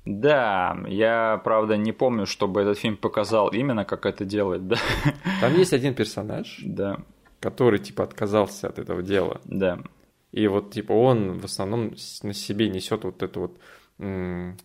[0.05, 4.77] Да, я, правда, не помню, чтобы этот фильм показал именно, как это делает, да.
[5.41, 6.99] Там есть один персонаж, да.
[7.39, 9.41] который, типа, отказался от этого дела.
[9.45, 9.79] Да.
[10.31, 13.57] И вот, типа, он в основном на себе несет вот эту вот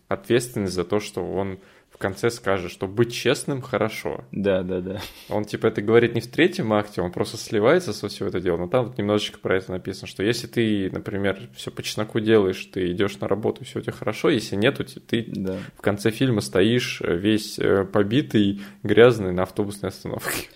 [0.09, 1.59] ответственность за то, что он
[2.01, 4.25] конце скажет, что быть честным хорошо.
[4.31, 5.01] Да, да, да.
[5.29, 8.57] Он типа это говорит не в третьем акте, он просто сливается со всего это дело,
[8.57, 12.63] но там вот немножечко про это написано, что если ты, например, все по чесноку делаешь,
[12.65, 15.57] ты идешь на работу, все у тебя хорошо, если нет, то ты да.
[15.77, 20.47] в конце фильма стоишь э, весь э, побитый, грязный на автобусной остановке.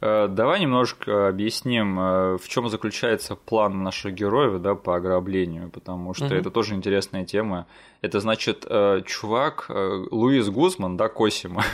[0.00, 6.26] Э, давай немножко объясним, в чем заключается план наших героев да, по ограблению, потому что
[6.26, 6.34] угу.
[6.34, 7.66] это тоже интересная тема.
[8.00, 11.64] Это значит, э, чувак э, Луис Гузман, да, Косима,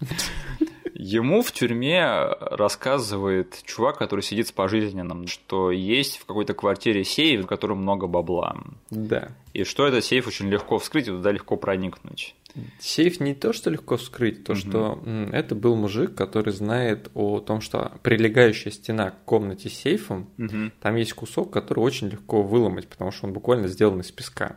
[1.02, 2.04] Ему в тюрьме
[2.40, 8.06] рассказывает чувак, который сидит с пожизненным, что есть в какой-то квартире сейф, в котором много
[8.06, 8.58] бабла.
[8.90, 9.30] Да.
[9.54, 12.34] И что этот сейф очень легко вскрыть и туда легко проникнуть.
[12.78, 14.58] Сейф не то, что легко вскрыть, то, угу.
[14.60, 20.30] что это был мужик, который знает о том, что прилегающая стена к комнате с сейфом,
[20.38, 20.72] угу.
[20.80, 24.56] там есть кусок, который очень легко выломать, потому что он буквально сделан из песка.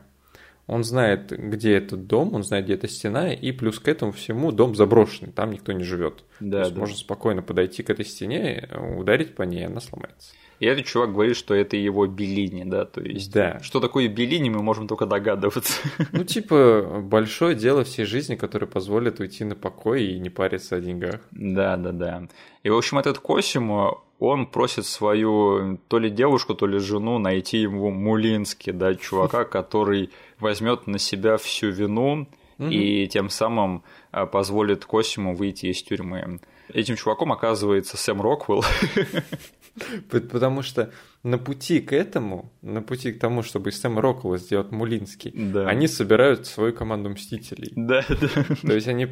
[0.66, 4.52] Он знает, где этот дом, он знает, где эта стена, и плюс к этому всему
[4.54, 6.24] дом заброшенный, там никто не живет.
[6.40, 6.80] Да, То есть да.
[6.80, 10.34] можно спокойно подойти к этой стене, ударить по ней, она сломается.
[10.60, 13.60] И этот чувак говорит, что это его Беллини, да, то есть да.
[13.62, 15.74] что такое Беллини, мы можем только догадываться.
[16.12, 20.80] Ну, типа, большое дело всей жизни, которое позволит уйти на покой и не париться о
[20.80, 21.22] деньгах.
[21.32, 22.28] Да, да, да.
[22.64, 27.58] И, в общем, этот Косимо, он просит свою то ли девушку, то ли жену найти
[27.58, 32.28] ему Мулински, да, чувака, который возьмет на себя всю вину
[32.60, 36.40] и тем самым а, позволит Косиму выйти из тюрьмы.
[36.70, 38.64] Этим чуваком оказывается Сэм Роквелл.
[40.10, 40.92] Потому что
[41.24, 45.68] на пути к этому, на пути к тому, чтобы из Сэма Роквелла сделать Мулинский, да.
[45.68, 47.72] они собирают свою команду Мстителей.
[47.76, 48.44] Да, да.
[48.62, 49.08] То есть они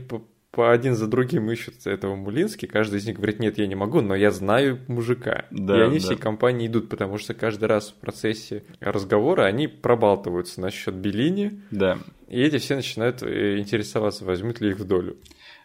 [0.52, 4.02] по один за другим ищут этого Мулински, каждый из них говорит, нет, я не могу,
[4.02, 5.46] но я знаю мужика.
[5.50, 6.06] Да, и они да.
[6.06, 11.98] всей компании идут, потому что каждый раз в процессе разговора они пробалтываются насчет Беллини, да.
[12.28, 15.18] и эти все начинают э, интересоваться, возьмут ли их в долю.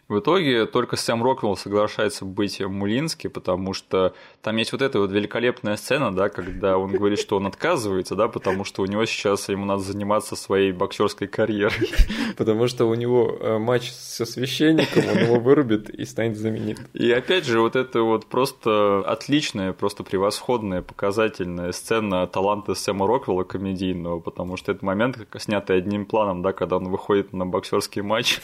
[0.07, 5.11] В итоге только Сэм Роквелл соглашается быть Мулински, потому что там есть вот эта вот
[5.11, 9.49] великолепная сцена, да, когда он говорит, что он отказывается, да, потому что у него сейчас
[9.49, 11.91] ему надо заниматься своей боксерской карьерой.
[12.37, 16.79] Потому что у него э, матч со священником, он его вырубит и станет знаменит.
[16.93, 23.43] И опять же, вот это вот просто отличная, просто превосходная, показательная сцена таланта Сэма Роквелла
[23.43, 28.39] комедийного, потому что это момент, снятый одним планом, да, когда он выходит на боксерский матч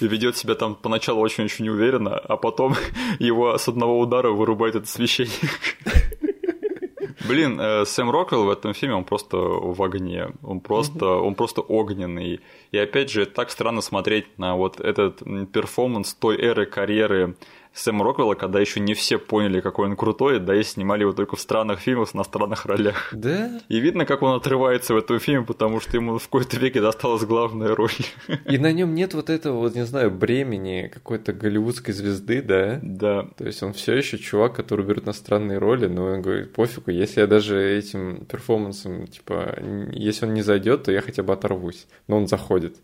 [0.00, 2.74] и ведет себя там по поначалу очень-очень неуверенно, а потом
[3.18, 5.76] его с одного удара вырубает этот священник.
[7.28, 11.60] Блин, э, Сэм Роквелл в этом фильме, он просто в огне, он просто, он просто
[11.60, 12.40] огненный.
[12.72, 15.22] И опять же, так странно смотреть на вот этот
[15.52, 17.36] перформанс той эры карьеры
[17.76, 21.36] Сэма Роквелла, когда еще не все поняли, какой он крутой, да, и снимали его только
[21.36, 23.10] в странных фильмах на странных ролях.
[23.12, 23.60] Да?
[23.68, 27.24] И видно, как он отрывается в этом фильме, потому что ему в какой-то веке досталась
[27.24, 27.90] главная роль.
[28.46, 32.80] И на нем нет вот этого, вот, не знаю, бремени какой-то голливудской звезды, да?
[32.82, 33.28] Да.
[33.36, 36.90] То есть он все еще чувак, который берет на странные роли, но он говорит, пофигу,
[36.90, 39.58] если я даже этим перформансом, типа,
[39.92, 41.86] если он не зайдет, то я хотя бы оторвусь.
[42.08, 42.76] Но он заходит.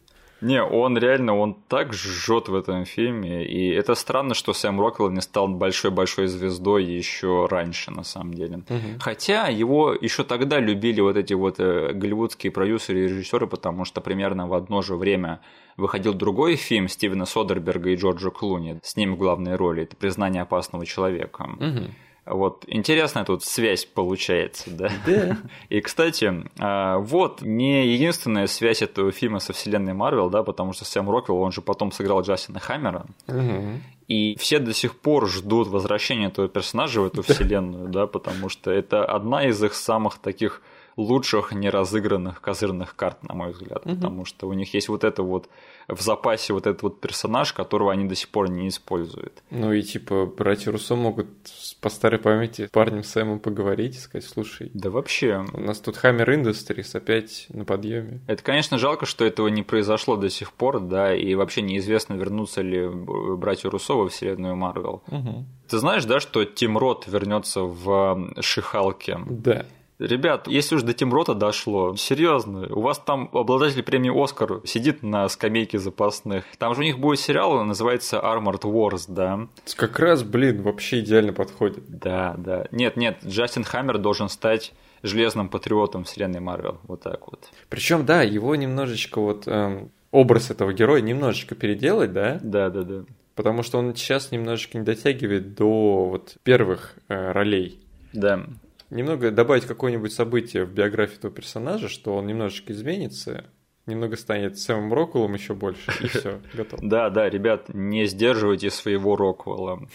[0.42, 5.10] Не, он реально, он так жжет в этом фильме, и это странно, что Сэм Роквелл
[5.10, 8.56] не стал большой-большой звездой еще раньше, на самом деле.
[8.68, 8.98] Мгм.
[8.98, 14.00] Хотя его еще тогда любили вот эти вот э, голливудские продюсеры и режиссеры, потому что
[14.00, 15.40] примерно в одно же время
[15.76, 19.84] выходил другой фильм Стивена Содерберга и Джорджа Клуни с ним в главной роли.
[19.84, 21.46] Это «Признание опасного человека».
[21.46, 21.94] Мгм.
[22.24, 24.90] Вот интересная тут связь получается, да?
[25.06, 25.36] Да.
[25.70, 30.84] И, кстати, а, вот не единственная связь этого фильма со вселенной Марвел, да, потому что
[30.84, 33.82] Сэм Роквелл, он же потом сыграл Джастина Хаммера, Мгм.
[34.06, 38.70] и все до сих пор ждут возвращения этого персонажа в эту вселенную, да, потому что
[38.70, 40.62] это одна из их самых таких
[40.96, 43.96] лучших неразыгранных козырных карт, на мой взгляд, Мгм.
[43.96, 45.48] потому что у них есть вот это вот
[45.88, 49.42] в запасе вот этот вот персонаж, которого они до сих пор не используют.
[49.50, 51.26] Ну и типа братья Руссо могут
[51.80, 55.96] по старой памяти с парнем Сэмом поговорить и сказать, слушай, Да вообще, у нас тут
[56.02, 58.20] Hammer Industries опять на подъеме.
[58.26, 62.62] Это, конечно, жалко, что этого не произошло до сих пор, да, и вообще неизвестно, вернутся
[62.62, 65.02] ли братья Руссо во вселенную Марвел.
[65.68, 69.18] Ты знаешь, да, что Тим Рот вернется в м, Шихалке?
[69.28, 69.64] Да.
[70.02, 75.02] Ребят, если уж до Тим Рота дошло, серьезно, у вас там обладатель премии Оскар сидит
[75.02, 76.44] на скамейке запасных.
[76.58, 79.46] Там же у них будет сериал, называется Armored Wars, да?
[79.76, 81.84] Как раз, блин, вообще идеально подходит.
[81.88, 82.66] Да, да.
[82.72, 84.72] Нет, нет, Джастин Хаммер должен стать
[85.04, 86.78] железным патриотом вселенной Марвел.
[86.84, 87.48] Вот так вот.
[87.68, 93.04] Причем, да, его немножечко вот эм, образ этого героя немножечко переделать, да, Да, да, да.
[93.34, 97.78] потому что он сейчас немножечко не дотягивает до вот первых э, ролей.
[98.12, 98.46] Да.
[98.92, 103.46] Немного добавить какое-нибудь событие в биографию этого персонажа, что он немножечко изменится,
[103.86, 106.78] немного станет Сэмом Роквеллом еще больше, и все, готов.
[106.82, 109.88] Да, да, ребят, не сдерживайте своего Роквелла.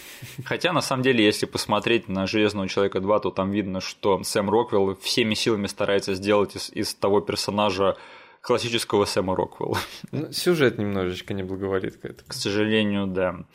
[0.45, 4.49] Хотя, на самом деле, если посмотреть на Железного человека 2, то там видно, что Сэм
[4.49, 7.97] Роквелл всеми силами старается сделать из, из того персонажа
[8.41, 9.77] классического Сэма Роквелла.
[10.11, 12.27] Ну, сюжет немножечко не благоволит к этому.
[12.27, 13.45] К сожалению, да.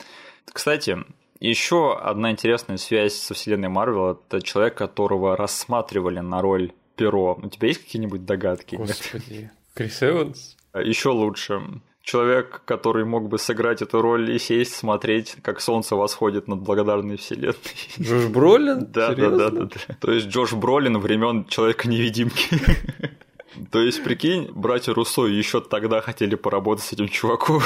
[0.45, 0.99] Кстати,
[1.49, 7.39] еще одна интересная связь со вселенной Марвел– это человек, которого рассматривали на роль Перо.
[7.41, 8.75] У тебя есть какие-нибудь догадки?
[8.75, 9.51] Господи.
[9.73, 10.55] Крис Эванс?
[10.75, 11.61] Еще лучше.
[12.01, 17.17] Человек, который мог бы сыграть эту роль и сесть, смотреть, как солнце восходит над благодарной
[17.17, 17.55] вселенной.
[17.99, 18.91] Джош Бролин?
[18.91, 19.69] Да, да, да, да.
[19.99, 22.59] То есть Джош Бролин времен Человека-невидимки.
[23.71, 27.61] То есть, прикинь, братья Руссо еще тогда хотели поработать с этим чуваком.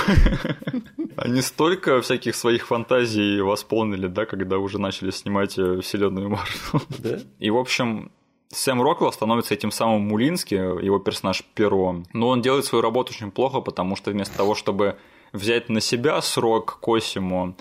[1.18, 6.82] Они столько всяких своих фантазий восполнили, да, когда уже начали снимать э, вселенную Марвел.
[7.00, 7.20] Да?
[7.40, 8.12] И, в общем,
[8.50, 12.04] Сэм Роквелл становится этим самым Мулински, его персонаж Перо.
[12.14, 14.98] Но он делает свою работу очень плохо, потому что вместо того, чтобы
[15.34, 17.56] взять на себя срок Косиму,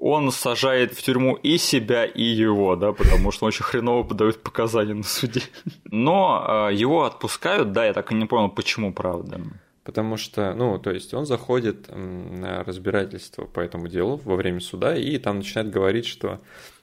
[0.00, 4.42] он сажает в тюрьму и себя, и его, да, потому что он очень хреново подает
[4.42, 5.42] показания на суде.
[5.84, 9.40] Но э, его отпускают, да, я так и не понял, почему, правда.
[9.82, 14.96] Потому что, ну, то есть он заходит на разбирательство по этому делу во время суда,
[14.96, 16.40] и там начинает говорить, что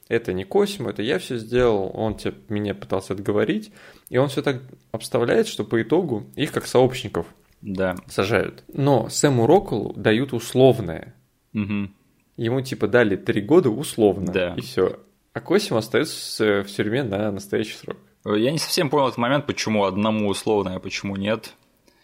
[0.08, 3.72] это не Косимо, это я все сделал, он тебе, меня пытался отговорить,
[4.10, 4.60] и он все так
[4.92, 7.26] обставляет, что по итогу их как сообщников
[7.62, 7.94] Да.
[8.08, 8.62] сажают.
[8.72, 11.14] Но Сэму Роколу дают условное.
[11.52, 11.94] Мгм.
[12.36, 14.54] Ему типа дали три года условно, Да.
[14.56, 14.98] и все.
[15.32, 17.96] А Косимо остается в тюрьме на настоящий срок.
[18.24, 21.54] Я не совсем понял этот момент, почему одному условно, а почему нет.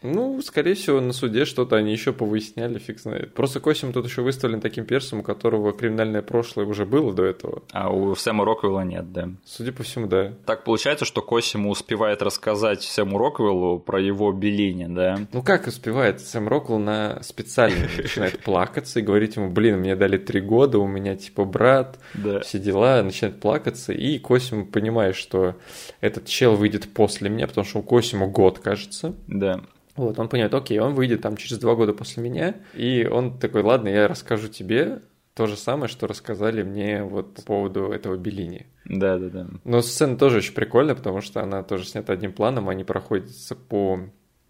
[0.03, 3.35] Ну, скорее всего, на суде что-то они еще повыясняли, фиг знает.
[3.35, 7.63] Просто Косим тут еще выставлен таким персом, у которого криминальное прошлое уже было до этого.
[7.73, 9.31] А у Сэма Роквелла нет, да.
[9.45, 10.33] Судя по всему, да.
[10.47, 15.21] Так получается, что Косиму успевает рассказать Сэму Роквеллу про его Беллини, да?
[15.33, 20.19] Ну как успевает Сэм Роквелл на специально начинает плакаться и говорить ему, блин, мне дали
[20.19, 21.99] три года, у меня типа брат,
[22.43, 25.57] все дела, начинает плакаться, и Косим понимает, что
[26.01, 29.15] этот чел выйдет после меня, потому что у Косима год, кажется.
[29.27, 29.63] Да.
[29.97, 33.63] Вот, он понимает, окей, он выйдет там через два года после меня, и он такой,
[33.63, 35.01] ладно, я расскажу тебе
[35.35, 38.67] то же самое, что рассказали мне вот по поводу этого Беллини.
[38.85, 39.47] Да, да, да.
[39.65, 44.01] Но сцена тоже очень прикольная, потому что она тоже снята одним планом, они проходятся по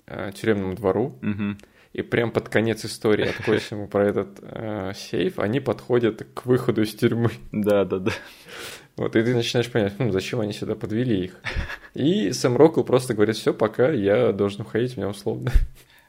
[0.06, 1.58] э, тюремному двору, Мгм.
[1.92, 6.82] и прям под конец истории от Косима про этот э, сейф они подходят к выходу
[6.82, 7.30] из тюрьмы.
[7.52, 8.12] Да, да, да.
[8.96, 11.40] Вот, и ты начинаешь понимать, «Хм, зачем они сюда подвели их.
[11.94, 15.50] И Сэм Роквелл просто говорит, все, пока, я должен уходить, у меня условно.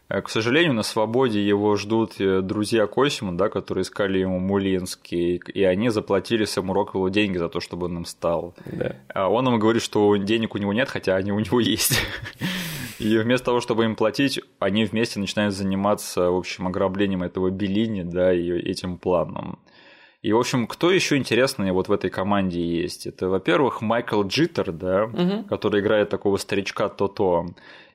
[0.10, 5.38] Э, к сожалению, на свободе его ждут э, друзья Косима, да, которые искали ему Мулинский,
[5.38, 8.54] и они заплатили Сэму Роквеллу деньги за то, чтобы он им стал.
[8.66, 8.96] Да.
[9.14, 12.00] А он им говорит, что денег у него нет, хотя они у него есть.
[13.00, 18.04] И вместо того, чтобы им платить, они вместе начинают заниматься, в общем, ограблением этого Беллини,
[18.04, 19.60] да, и этим планом.
[20.24, 23.05] И, в общем, кто еще интересный вот в этой команде есть?
[23.05, 25.43] Это, во-первых, Майкл Джиттер, да, угу.
[25.49, 27.47] который играет такого старичка То-То.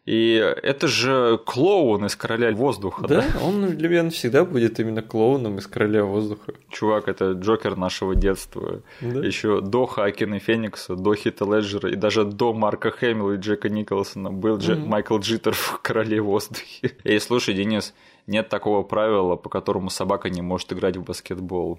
[0.04, 3.06] И это же клоун из Короля воздуха.
[3.06, 3.44] Да, да?
[3.44, 6.54] он для меня всегда будет именно клоуном из Короля воздуха.
[6.70, 8.80] Чувак, это Джокер нашего детства.
[9.02, 9.20] Да?
[9.20, 14.30] Еще до Хакина Феникса, до Хита Леджера и даже до Марка Хэмилла и Джека Николсона
[14.30, 14.86] был mm-hmm.
[14.86, 16.92] Майкл Джиттер в Короле воздухе.
[17.04, 17.94] И слушай, Денис,
[18.28, 21.78] нет такого правила, по которому собака не может играть в баскетбол.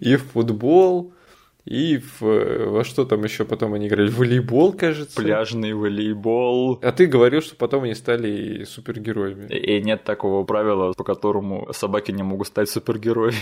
[0.00, 1.12] И в футбол,
[1.64, 4.08] и в, во что там еще потом они играли?
[4.08, 5.20] волейбол, кажется.
[5.20, 6.78] Пляжный волейбол.
[6.82, 9.54] А ты говорил, что потом они стали супергероями.
[9.54, 13.36] И нет такого правила, по которому собаки не могут стать супергероями.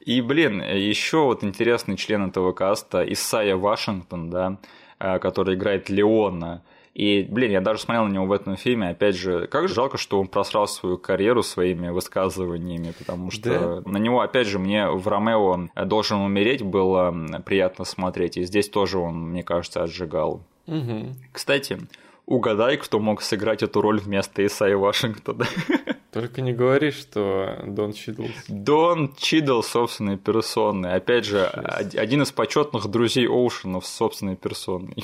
[0.00, 4.58] И, блин, еще вот интересный член этого каста, Исайя Вашингтон, да,
[4.98, 6.62] э, который играет Леона.
[6.94, 9.96] И, блин, я даже смотрел на него в этом фильме, опять же, как же жалко,
[9.96, 13.90] что он просрал свою карьеру своими высказываниями, потому что да?
[13.90, 17.14] на него, опять же, мне в Ромео должен умереть было
[17.46, 20.42] приятно смотреть, и здесь тоже он, мне кажется, отжигал.
[20.66, 21.14] Угу.
[21.32, 21.78] Кстати,
[22.26, 25.46] угадай, кто мог сыграть эту роль вместо Исаи Вашингтона.
[26.12, 28.30] Только не говори, что Дон Чидлс.
[28.48, 30.94] Дон Чидл собственной персоной.
[30.94, 31.94] Опять же, Шесть.
[31.94, 34.96] один из почетных друзей Оушенов собственной персоной.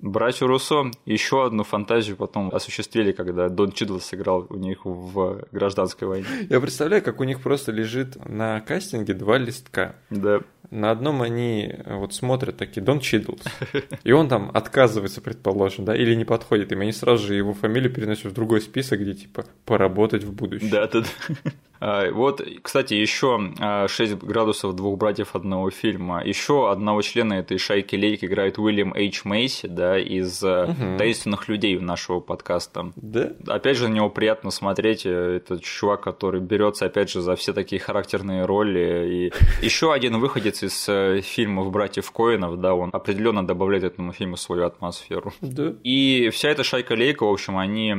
[0.00, 6.06] Братья Руссо еще одну фантазию потом осуществили, когда Дон Чидл сыграл у них в гражданской
[6.06, 6.26] войне.
[6.50, 9.96] Я представляю, как у них просто лежит на кастинге два листка.
[10.10, 10.40] Да.
[10.70, 13.42] На одном они вот смотрят такие Дон Чидлс.
[14.04, 16.80] И он там отказывается, предположим, да, или не подходит им.
[16.80, 20.70] Они сразу же его фамилию переносят в другой список, где типа поработать в будущем.
[20.70, 21.34] Да, да, да.
[21.80, 23.52] А, вот, кстати, еще
[23.88, 26.22] 6 а, градусов двух братьев одного фильма.
[26.24, 30.98] Еще одного члена этой шайки Лейк играет Уильям Эйч Мейси, да, из угу.
[30.98, 32.92] таинственных людей нашего подкаста.
[32.96, 33.32] Да.
[33.46, 35.06] Опять же, на него приятно смотреть.
[35.06, 39.30] Это чувак, который берется, опять же, за все такие характерные роли.
[39.30, 39.32] И
[39.64, 44.66] еще один выходец из э, фильмов братьев Коинов, да, он определенно добавляет этому фильму свою
[44.66, 45.32] атмосферу.
[45.40, 45.72] Да.
[45.82, 47.94] И вся эта шайка Лейка, в общем, они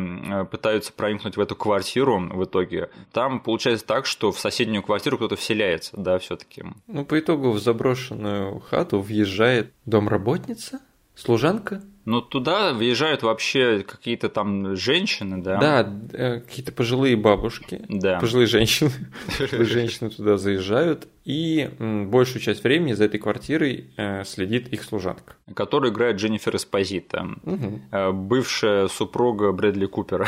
[0.52, 2.90] пытаются проникнуть в эту квартиру в итоге.
[3.12, 6.64] Там получается получается так, что в соседнюю квартиру кто-то вселяется, да, все-таки.
[6.88, 10.80] Ну, по итогу в заброшенную хату въезжает домработница,
[11.16, 11.82] служанка.
[12.06, 15.60] Ну, туда въезжают вообще какие-то там женщины, да?
[15.60, 17.84] Да, э, какие-то пожилые бабушки.
[17.88, 18.20] Да.
[18.20, 18.92] Пожилые женщины.
[19.40, 21.08] Пожилые женщины туда заезжают.
[21.24, 25.36] И большую часть времени за этой квартирой э, следит их служанка.
[25.54, 27.28] Которую играет Дженнифер Эспозита.
[27.44, 28.14] Угу.
[28.14, 30.28] Бывшая супруга Брэдли Купера.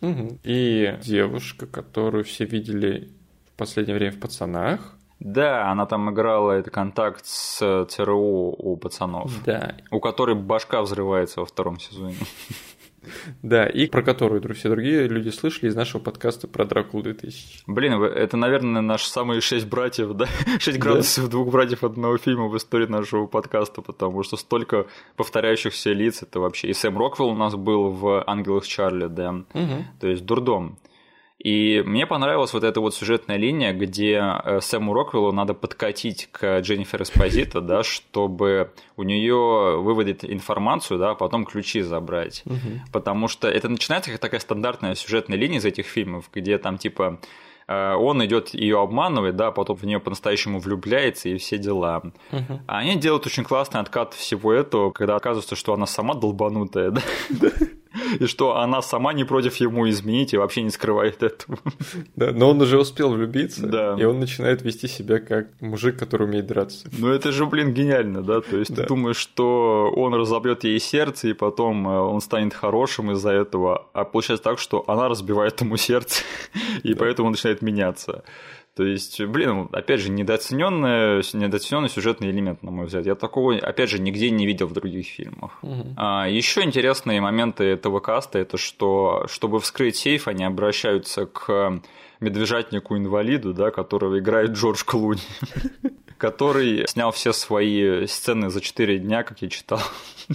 [0.00, 0.40] Угу.
[0.42, 3.10] И девушка, которую все видели
[3.54, 4.95] в последнее время в «Пацанах».
[5.20, 9.32] Да, она там играла это контакт с ЦРУ у пацанов.
[9.44, 9.76] Да.
[9.90, 12.16] У которой башка взрывается во втором сезоне.
[13.42, 17.62] Да, и про которую все другие люди слышали из нашего подкаста про Дракулу 2000.
[17.66, 20.26] Блин, это, наверное, наши самые шесть братьев, да?
[20.58, 21.30] Шесть градусов да?
[21.30, 24.86] двух братьев одного фильма в истории нашего подкаста, потому что столько
[25.16, 26.68] повторяющихся лиц, это вообще...
[26.68, 29.30] И Сэм Роквелл у нас был в «Ангелах Чарли», да?
[29.54, 29.84] Угу.
[30.00, 30.78] То есть дурдом.
[31.38, 36.60] И мне понравилась вот эта вот сюжетная линия, где э, Сэму Роквиллу надо подкатить к
[36.60, 42.42] Дженнифер Эспозито, да, чтобы у нее выводить информацию, да, а потом ключи забрать.
[42.46, 42.90] Угу.
[42.90, 47.20] Потому что это начинается как такая стандартная сюжетная линия из этих фильмов, где там типа
[47.68, 52.02] э, он идет ее обманывать, да, а потом в нее по-настоящему влюбляется и все дела.
[52.66, 56.92] А они делают очень классный откат всего этого, когда оказывается, что она сама долбанутая,
[57.28, 57.50] да.
[58.20, 61.58] и что она сама не против ему изменить и вообще не скрывает этого.
[62.14, 63.96] Да, но он уже успел влюбиться, да.
[63.98, 66.88] и он начинает вести себя как мужик, который умеет драться.
[66.96, 68.40] Ну это же, блин, гениально, да?
[68.40, 68.82] То есть да.
[68.82, 73.86] ты думаешь, что он разобьет ей сердце, и потом э, он станет хорошим из-за этого,
[73.92, 76.22] а получается так, что она разбивает ему сердце,
[76.82, 77.00] и да.
[77.00, 78.24] поэтому он начинает меняться.
[78.76, 83.06] То есть, блин, опять же, недооцененный, недооцененный сюжетный элемент, на мой взгляд.
[83.06, 85.58] Я такого, опять же, нигде не видел в других фильмах.
[85.62, 85.94] Угу.
[85.96, 91.80] А, еще интересные моменты этого каста это что, чтобы вскрыть сейф, они обращаются к
[92.20, 95.20] медвежатнику-инвалиду, да, которого играет Джордж Клуни
[96.18, 99.80] который снял все свои сцены за 4 дня, как я читал.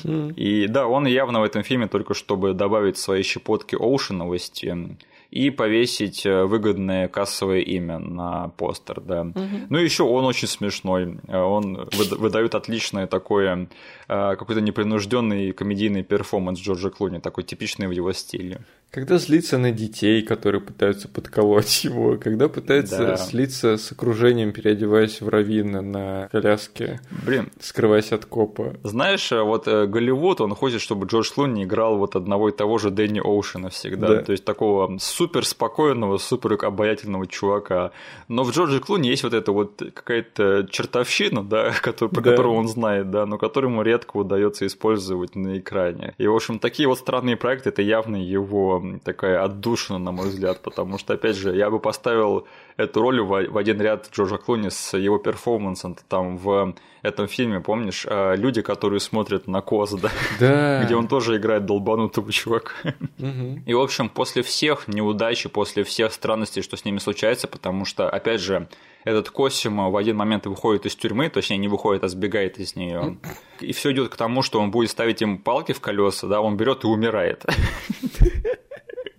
[0.04, 4.98] И да, он явно в этом фильме только чтобы добавить свои щепотки оушеновости
[5.32, 9.22] и повесить э, выгодное кассовое имя на постер, да.
[9.22, 9.68] Угу.
[9.70, 11.18] Ну и еще он очень смешной.
[11.28, 13.70] Он выдает отличное такое
[14.08, 18.62] какой-то непринужденный комедийный перформанс Джорджа Клуни, такой типичный в его стиле.
[18.92, 23.18] Когда злится на детей, которые пытаются подколоть его, когда пытается да.
[23.18, 27.50] слиться с окружением, переодеваясь в равина на коляске, Блин.
[27.62, 28.76] скрываясь от копа.
[28.84, 32.92] Знаешь, вот э, Голливуд, он хочет, чтобы Джордж Клуни играл вот одного и того же
[32.92, 34.10] Дэнни Оушена всегда.
[34.10, 34.24] Да.
[34.24, 37.92] То есть такого супер спокойного, супер обаятельного чувака.
[38.28, 42.32] Но в Джорджи Клуни есть вот эта вот какая-то чертовщина, да, который, про да.
[42.32, 46.14] которую он знает, да, но которую ему редко удается использовать на экране.
[46.18, 50.62] И, в общем, такие вот странные проекты, это явно его такая отдушина, на мой взгляд,
[50.62, 54.98] потому что, опять же, я бы поставил эту роль в один ряд Джорджа Клуни с
[54.98, 60.10] его перформансом там в этом фильме, помнишь, а, люди, которые смотрят на Коз, да?
[60.40, 60.84] Да.
[60.86, 62.74] Где он тоже играет долбанутого чувака.
[63.18, 63.64] Угу.
[63.66, 68.10] И, в общем, после всех неудач, после всех странностей, что с ними случается, потому что,
[68.10, 68.68] опять же,
[69.04, 73.18] этот Косимо в один момент выходит из тюрьмы, точнее не выходит, а сбегает из нее.
[73.60, 76.56] И все идет к тому, что он будет ставить им палки в колеса, да, он
[76.56, 77.46] берет и умирает.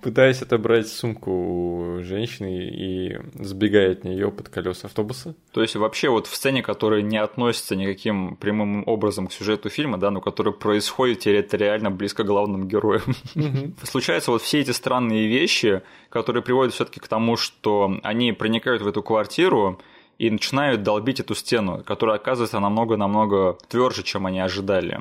[0.02, 5.34] пытаясь отобрать сумку у женщины и сбегая от нее под колеса автобуса.
[5.52, 9.98] То есть вообще вот в сцене, которая не относится никаким прямым образом к сюжету фильма,
[9.98, 13.14] да, но которая происходит территориально близко к главным героям.
[13.84, 18.82] Случаются вот все эти странные вещи, которые приводят все таки к тому, что они проникают
[18.82, 19.80] в эту квартиру,
[20.18, 25.00] и начинают долбить эту стену, которая оказывается намного-намного тверже, чем они ожидали.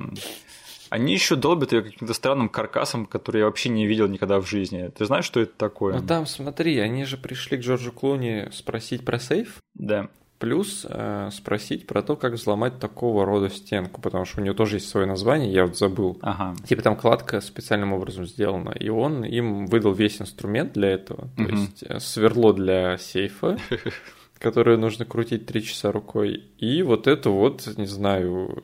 [0.91, 4.91] Они еще долбят ее каким-то странным каркасом, который я вообще не видел никогда в жизни.
[4.93, 5.97] Ты знаешь, что это такое?
[5.97, 9.61] Ну там, смотри, они же пришли к Джорджу Клуни спросить про сейф.
[9.73, 10.09] Да.
[10.37, 14.77] Плюс э, спросить про то, как взломать такого рода стенку, потому что у нее тоже
[14.77, 16.19] есть свое название, я вот забыл.
[16.21, 16.55] Ага.
[16.67, 21.43] Типа там кладка специальным образом сделана, и он им выдал весь инструмент для этого, то
[21.43, 21.51] угу.
[21.51, 23.57] есть э, сверло для сейфа,
[24.41, 26.43] которую нужно крутить три часа рукой.
[26.57, 28.63] И вот это вот, не знаю,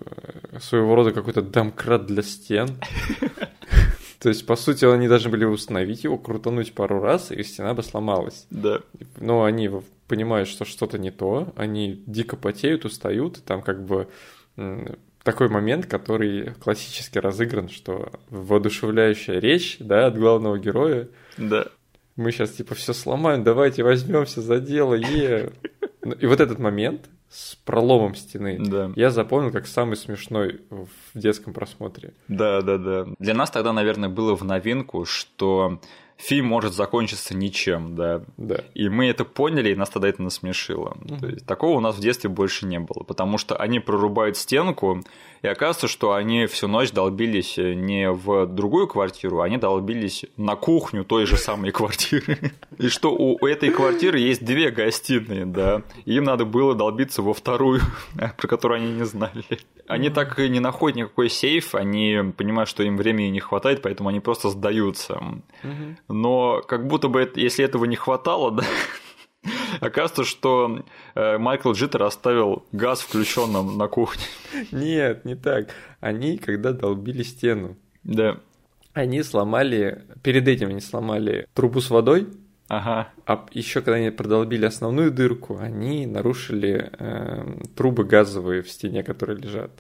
[0.52, 2.68] э, своего рода какой-то домкрат для стен.
[4.20, 7.84] То есть, по сути, они должны были установить его, крутануть пару раз, и стена бы
[7.84, 8.48] сломалась.
[8.50, 8.82] Да.
[9.18, 9.70] Но они
[10.08, 14.08] понимают, что что-то не то, они дико потеют, устают, и там как бы
[15.22, 21.10] такой момент, который классически разыгран, что воодушевляющая речь, да, от главного героя.
[21.38, 21.68] Да
[22.18, 25.52] мы сейчас типа все сломаем, давайте возьмемся за дело, е.
[26.04, 28.92] Ну, и вот этот момент с проломом стены да.
[28.96, 32.14] я запомнил как самый смешной в детском просмотре.
[32.28, 33.08] Да, да, да.
[33.20, 35.80] Для нас тогда, наверное, было в новинку, что
[36.16, 38.24] фильм может закончиться ничем, да.
[38.38, 38.64] Да.
[38.74, 40.98] И мы это поняли, и нас тогда это насмешило.
[41.02, 41.18] Угу.
[41.20, 45.04] То есть, такого у нас в детстве больше не было, потому что они прорубают стенку,
[45.42, 51.04] и оказывается, что они всю ночь долбились не в другую квартиру, они долбились на кухню
[51.04, 52.54] той же самой квартиры.
[52.78, 55.82] И что у этой квартиры есть две гостиные, да.
[56.06, 57.82] Им надо было долбиться во вторую,
[58.38, 59.44] про которую они не знали.
[59.88, 64.10] Они так и не находят никакой сейф, они понимают, что им времени не хватает, поэтому
[64.10, 65.22] они просто сдаются
[66.08, 68.64] но как будто бы, если этого не хватало, да,
[69.82, 70.84] Оказывается, что
[71.16, 74.24] э, Майкл Джиттер оставил газ включенным на кухне.
[74.72, 75.70] Нет, не так.
[76.00, 78.40] Они, когда долбили стену, да.
[78.94, 82.28] они сломали, перед этим они сломали трубу с водой,
[82.70, 83.14] Ага.
[83.26, 89.38] А еще когда они продолбили основную дырку, они нарушили э, трубы газовые в стене, которые
[89.38, 89.72] лежат.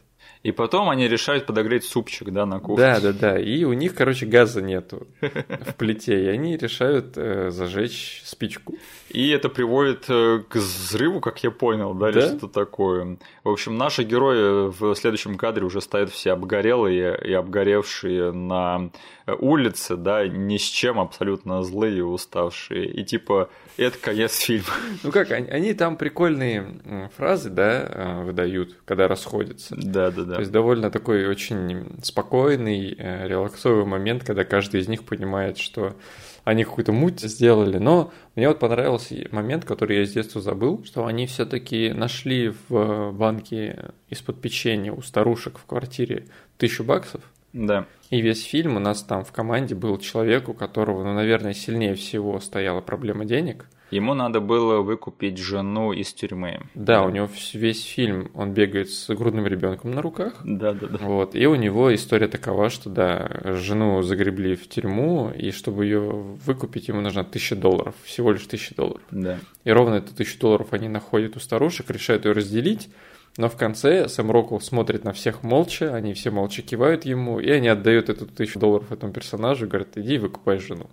[0.43, 2.85] И потом они решают подогреть супчик, да, на кухне.
[2.85, 3.39] Да, да, да.
[3.39, 8.75] И у них, короче, газа нету в плите, и они решают э, зажечь спичку.
[9.09, 12.27] И это приводит э, к взрыву, как я понял, да, или да?
[12.27, 13.17] что-то такое.
[13.43, 18.89] В общем, наши герои в следующем кадре уже стоят все обгорелые и обгоревшие на
[19.36, 22.88] улице, да, ни с чем абсолютно злые и уставшие.
[22.89, 24.73] И типа, это конец фильма.
[25.03, 29.75] Ну как, они, они там прикольные фразы, да, э, выдают, когда расходятся.
[29.78, 30.36] Да, да, да.
[30.36, 35.95] То есть довольно такой очень спокойный, э, релаксовый момент, когда каждый из них понимает, что
[36.43, 41.05] они какую-то муть сделали, но мне вот понравился момент, который я с детства забыл, что
[41.05, 47.21] они все-таки нашли в банке из-под печенья у старушек в квартире тысячу баксов.
[47.54, 47.86] Да.
[48.10, 51.95] И весь фильм у нас там в команде был человек, у которого, ну, наверное, сильнее
[51.95, 56.60] всего стояла проблема денег– Ему надо было выкупить жену из тюрьмы.
[56.76, 60.36] Да, у него весь фильм, он бегает с грудным ребенком на руках.
[60.43, 60.98] Да, да, да.
[61.00, 66.02] Вот, и у него история такова, что да, жену загребли в тюрьму, и чтобы ее
[66.02, 69.02] выкупить, ему нужно тысяча долларов, всего лишь тысяча долларов.
[69.12, 69.39] Да.
[69.64, 72.89] И ровно эту тысячу долларов они находят у старушек, решают ее разделить,
[73.38, 77.49] Но в конце Сэм Роквелл смотрит на всех молча, они все молча кивают ему, и
[77.51, 80.89] они отдают эту тысячу долларов этому персонажу и говорят, иди выкупай жену.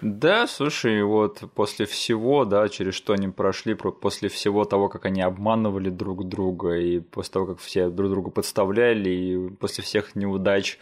[0.00, 5.20] Да, слушай, вот после всего, да, через что они прошли, после всего того, как они
[5.20, 10.78] обманывали друг друга, и после того, как все друг друга подставляли, и после всех неудач,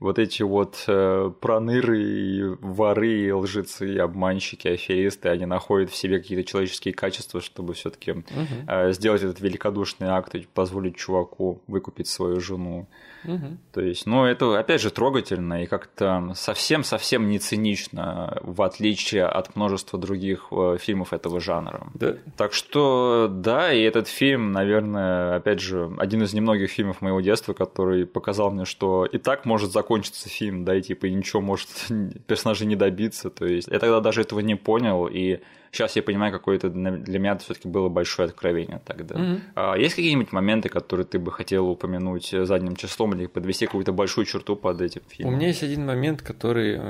[0.00, 5.94] вот эти вот э, проныры, и воры, и лжецы, и обманщики, аферисты, они находят в
[5.94, 8.24] себе какие-то человеческие качества, чтобы все таки угу.
[8.66, 12.88] э, сделать этот великодушный акт и позволить чуваку выкупить свою жену.
[13.24, 13.58] Угу.
[13.74, 19.54] То есть, ну, это, опять же, трогательно и как-то совсем-совсем не цинично, в отличие от
[19.54, 21.88] множества других э, фильмов этого жанра.
[21.92, 22.16] Да.
[22.38, 27.52] Так что, да, и этот фильм, наверное, опять же, один из немногих фильмов моего детства,
[27.52, 29.89] который показал мне, что и так может закончиться
[30.28, 31.68] фильм, да, и типа ничего может
[32.26, 33.30] персонажей не добиться.
[33.30, 35.40] То есть, я тогда даже этого не понял, и
[35.72, 39.14] Сейчас я понимаю, какое это для меня все-таки было большое откровение тогда.
[39.14, 39.40] Mm-hmm.
[39.54, 44.24] А есть какие-нибудь моменты, которые ты бы хотел упомянуть задним числом или подвести какую-то большую
[44.24, 45.34] черту под этим фильмом?
[45.34, 46.80] У меня есть один момент, который,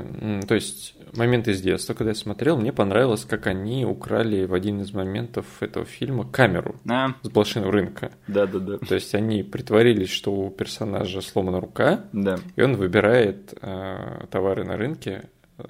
[0.47, 4.81] то есть момент из детства, когда я смотрел, мне понравилось, как они украли в один
[4.81, 7.15] из моментов этого фильма камеру а.
[7.23, 8.13] с блошиного рынка.
[8.27, 8.79] Да, да, да.
[8.79, 12.39] То есть они притворились, что у персонажа сломана рука, да.
[12.57, 15.29] и он выбирает э, товары на рынке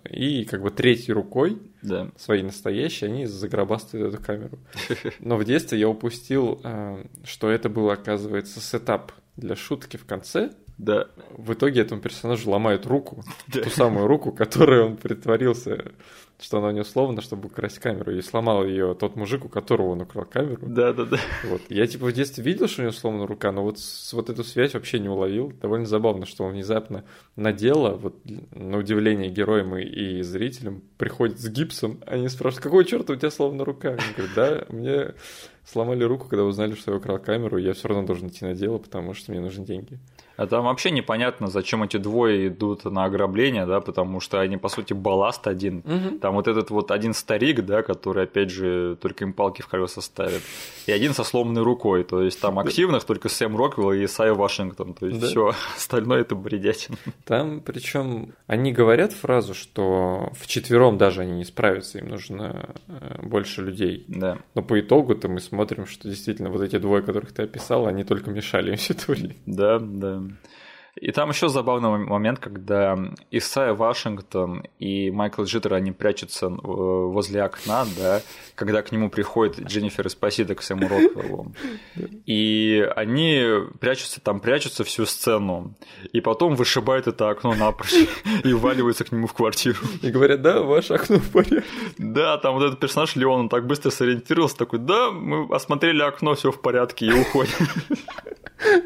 [0.09, 2.11] и как бы третьей рукой да.
[2.17, 4.59] своей настоящей они загробастывают эту камеру.
[5.21, 10.53] Но в детстве я упустил, э, что это был, оказывается, сетап для шутки в конце.
[10.79, 11.09] Да.
[11.37, 13.63] В итоге этому персонажу ломают руку, да.
[13.63, 15.93] ту самую руку, которой он притворился
[16.41, 18.17] что она у него сломана, чтобы украсть камеру.
[18.17, 20.67] И сломал ее тот мужик, у которого он украл камеру.
[20.67, 21.19] Да, да, да.
[21.45, 21.63] Вот.
[21.69, 24.45] Я типа в детстве видел, что у него сломана рука, но вот, с, вот эту
[24.45, 25.53] связь вообще не уловил.
[25.61, 27.05] Довольно забавно, что он внезапно
[27.37, 28.17] на дело, вот
[28.55, 32.01] на удивление героям и, и зрителям, приходит с гипсом.
[32.07, 33.91] Они спрашивают, какого черта у тебя сломана рука?
[33.91, 35.15] Он говорит, да, мне
[35.65, 38.55] сломали руку, когда узнали, что я украл камеру, и я все равно должен идти на
[38.55, 39.99] дело, потому что мне нужны деньги.
[40.41, 44.71] А там вообще непонятно, зачем эти двое идут на ограбление, да, потому что они, по
[44.71, 45.83] сути, балласт один.
[45.85, 46.19] Угу.
[46.21, 50.01] Там вот этот вот один старик, да, который, опять же, только им палки в колеса
[50.01, 50.41] ставит,
[50.87, 52.05] и один со сломанной рукой.
[52.05, 54.95] То есть там активных только Сэм Роквелл и Сай Вашингтон.
[54.95, 55.27] То есть да.
[55.27, 56.97] все остальное это бредятина.
[57.27, 63.19] Там, причем они говорят фразу, что в четвером даже они не справятся, им нужно э,
[63.23, 64.07] больше людей.
[64.09, 64.39] Да.
[64.55, 68.31] Но по итогу-то мы смотрим, что действительно вот эти двое, которых ты описал, они только
[68.31, 69.37] мешали им все творить.
[69.45, 70.30] Да, да.
[70.31, 70.39] um,
[71.01, 72.99] И там еще забавный момент, когда
[73.31, 78.21] Исайя Вашингтон и Майкл Джиттер, они прячутся э, возле окна, да,
[78.55, 81.55] когда к нему приходит Дженнифер Эспосито к Сэму Роквеллу.
[82.27, 83.47] И они
[83.81, 85.75] прячутся там, прячутся всю сцену.
[86.13, 87.95] И потом вышибают это окно напрочь
[88.45, 89.79] и вваливаются к нему в квартиру.
[90.03, 91.65] И говорят, да, ваше окно в порядке.
[91.97, 96.35] Да, там вот этот персонаж Леон, он так быстро сориентировался, такой, да, мы осмотрели окно,
[96.35, 97.55] все в порядке, и уходим.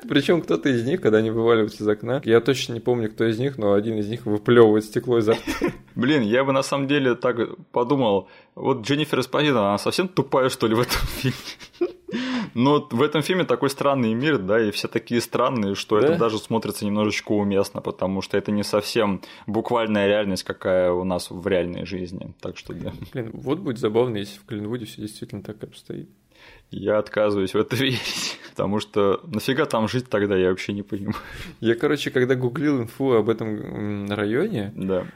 [0.09, 3.39] Причем кто-то из них, когда они вываливаются из окна, я точно не помню, кто из
[3.39, 5.43] них, но один из них выплевывает стекло изо рта.
[5.95, 7.37] Блин, я бы на самом деле так
[7.73, 11.37] подумал, вот Дженнифер Эспозино, она совсем тупая, что ли, в этом фильме?
[12.55, 16.09] Но в этом фильме такой странный мир, да, и все такие странные, что да?
[16.09, 21.31] это даже смотрится немножечко уместно, потому что это не совсем буквальная реальность, какая у нас
[21.31, 22.33] в реальной жизни.
[22.41, 22.93] Так что да.
[23.13, 26.09] Блин, вот будет забавно, если в Клинвуде все действительно так обстоит.
[26.71, 31.17] Я отказываюсь в это верить, потому что нафига там жить тогда, я вообще не понимаю.
[31.61, 35.07] Я, короче, когда гуглил инфу об этом районе, да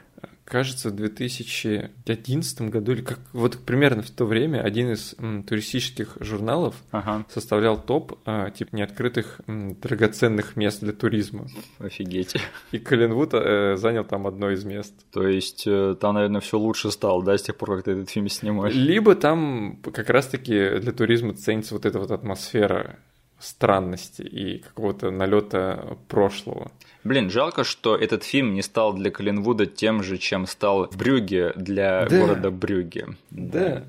[0.49, 6.17] кажется, в 2011 году, или как вот примерно в то время, один из м, туристических
[6.19, 7.25] журналов ага.
[7.29, 11.47] составлял топ а, типа неоткрытых м, драгоценных мест для туризма.
[11.77, 12.35] Офигеть.
[12.71, 14.93] И Коленвуд э, занял там одно из мест.
[15.11, 18.09] То есть э, там, наверное, все лучше стало, да, с тех пор, как ты этот
[18.09, 18.73] фильм снимаешь?
[18.73, 22.97] Либо там как раз-таки для туризма ценится вот эта вот атмосфера
[23.39, 26.71] странности и какого-то налета прошлого.
[27.03, 31.53] Блин, жалко, что этот фильм не стал для Коленвуда тем же, чем стал в Брюге
[31.55, 32.19] для да.
[32.19, 33.07] города Брюге.
[33.31, 33.85] Да.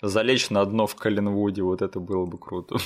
[0.00, 2.76] Залечь на дно в Коленвуде, вот это было бы круто.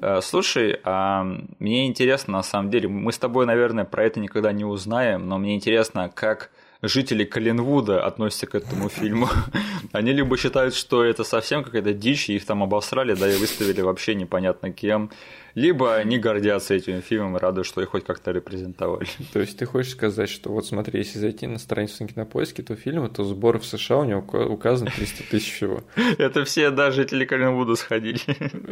[0.00, 1.24] Э, слушай, а
[1.58, 5.38] мне интересно, на самом деле, мы с тобой, наверное, про это никогда не узнаем, но
[5.38, 6.50] мне интересно, как
[6.82, 9.28] жители Коленвуда относятся к этому фильму.
[9.92, 13.80] Они либо считают, что это совсем какая-то дичь, и их там обосрали, да, и выставили
[13.80, 15.10] вообще непонятно кем,
[15.54, 19.06] либо они гордятся этим фильмом и рады, что их хоть как-то репрезентовали.
[19.32, 23.10] То есть ты хочешь сказать, что вот смотри, если зайти на страницу кинопоиски, то фильма,
[23.10, 25.84] то сбор в США у него указан 300 тысяч всего.
[26.18, 28.20] Это все даже жители Коленвуда сходили.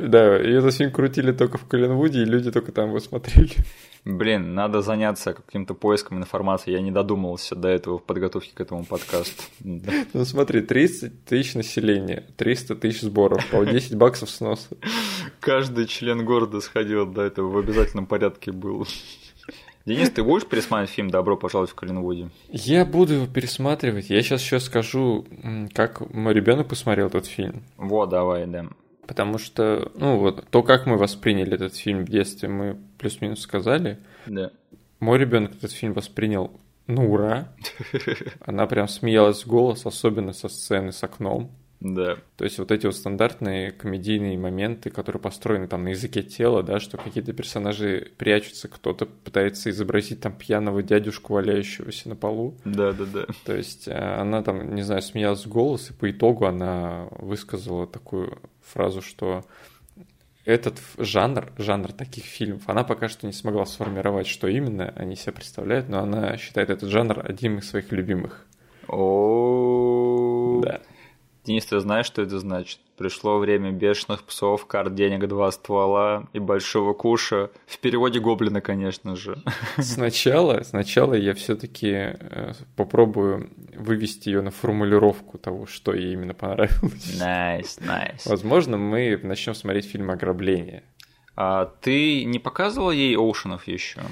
[0.08, 3.54] Да, и этот фильм крутили только в Коленвуде, и люди только там его смотрели.
[4.04, 6.70] Блин, надо заняться каким-то поиском информации.
[6.70, 9.42] Я не додумался до этого в подготовке к этому подкасту.
[9.62, 14.68] Ну смотри, 30 тысяч населения, 300 тысяч сборов, по 10 баксов сноса.
[15.40, 18.86] Каждый член города сходил, да, это в обязательном порядке было.
[19.86, 22.30] Денис, ты будешь пересматривать фильм «Добро пожаловать в Коллинвуде»?
[22.48, 24.10] Я буду его пересматривать.
[24.10, 25.26] Я сейчас еще скажу,
[25.72, 27.64] как мой ребенок посмотрел этот фильм.
[27.76, 28.66] Вот, давай, да.
[29.06, 33.98] Потому что, ну вот, то, как мы восприняли этот фильм в детстве, мы плюс-минус сказали.
[34.26, 34.50] Да.
[35.00, 36.52] Мой ребенок этот фильм воспринял,
[36.86, 37.48] ну ура.
[38.46, 41.50] Она прям смеялась в голос, особенно со сцены с окном.
[41.80, 42.18] Да.
[42.36, 46.78] То есть вот эти вот стандартные комедийные моменты, которые построены там на языке тела, да,
[46.78, 52.54] что какие-то персонажи прячутся, кто-то пытается изобразить там пьяного дядюшку, валяющегося на полу.
[52.64, 53.26] Да, да, да.
[53.44, 57.86] То есть э, она там, не знаю, смеялась в голос, и по итогу она высказала
[57.86, 59.44] такую фразу, что
[60.44, 65.32] этот жанр, жанр таких фильмов, она пока что не смогла сформировать, что именно они себя
[65.32, 68.46] представляют, но она считает этот жанр одним из своих любимых.
[68.88, 70.80] О, Да.
[71.50, 72.78] Денис, ты знаешь, что это значит?
[72.96, 77.50] Пришло время бешеных псов, карт денег, два ствола и большого куша.
[77.66, 79.42] В переводе гоблина, конечно же.
[79.76, 82.16] Сначала, сначала я все-таки
[82.76, 87.18] попробую вывести ее на формулировку того, что ей именно понравилось.
[87.18, 88.24] Nice, nice.
[88.26, 90.84] Возможно, мы начнем смотреть фильм «Ограбление».
[91.34, 94.02] А ты не показывал ей Оушенов еще?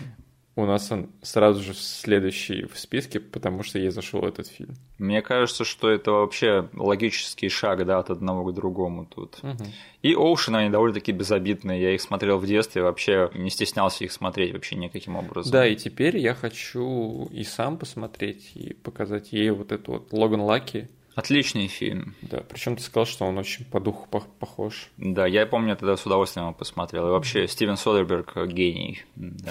[0.59, 4.75] У нас он сразу же следующий в списке, потому что ей зашел этот фильм.
[4.99, 9.41] Мне кажется, что это вообще логический шаг, да, от одного к другому тут.
[9.45, 9.67] Мгм.
[10.03, 11.81] И Оушен, они довольно-таки безобидные.
[11.81, 15.53] Я их смотрел в детстве, вообще не стеснялся их смотреть вообще никаким образом.
[15.53, 20.41] Да, и теперь я хочу и сам посмотреть, и показать ей вот эту вот Логан
[20.41, 20.89] Лаки.
[21.19, 22.14] Отличный фильм.
[22.23, 24.89] Да, причем ты сказал, что он очень по духу пох- похож.
[24.99, 27.09] Да, я помню, тогда с удовольствием его посмотрел.
[27.09, 29.03] И вообще, Стивен Содерберг– гений.
[29.16, 29.51] Да.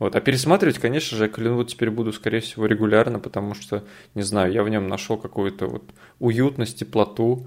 [0.00, 3.84] Вот, а пересматривать, конечно же, Коллинвуд теперь буду, скорее всего, регулярно, потому что,
[4.16, 5.84] не знаю, я в нем нашел какую-то вот
[6.18, 7.46] уютность, теплоту,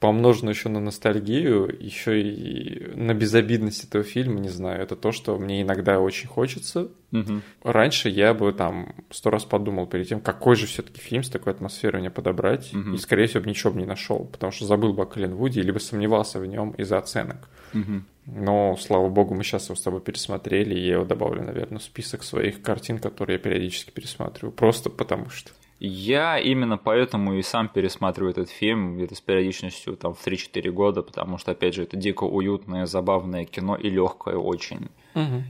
[0.00, 5.38] помноженную еще на ностальгию, еще и на безобидность этого фильма, не знаю, это то, что
[5.38, 6.88] мне иногда очень хочется.
[7.10, 7.42] Мгм.
[7.62, 11.52] Раньше я бы там сто раз подумал перед тем, какой же все-таки фильм с такой
[11.52, 12.94] атмосферой мне подобрать, Мгм.
[12.94, 15.78] и, скорее всего, бы ничего бы не нашел, потому что забыл бы о Коллинвуде, либо
[15.78, 17.48] сомневался в нем из-за оценок.
[17.74, 18.06] Мгм.
[18.26, 21.82] Но, слава богу, мы сейчас его с тобой пересмотрели, и я его добавлю, наверное, в
[21.82, 24.52] список своих картин, которые я периодически пересматриваю.
[24.52, 25.50] Просто потому что.
[25.82, 31.02] Я именно поэтому и сам пересматриваю этот фильм где-то с периодичностью там в 3-4 года,
[31.02, 34.90] потому что, опять же, это дико уютное, забавное кино и легкое очень.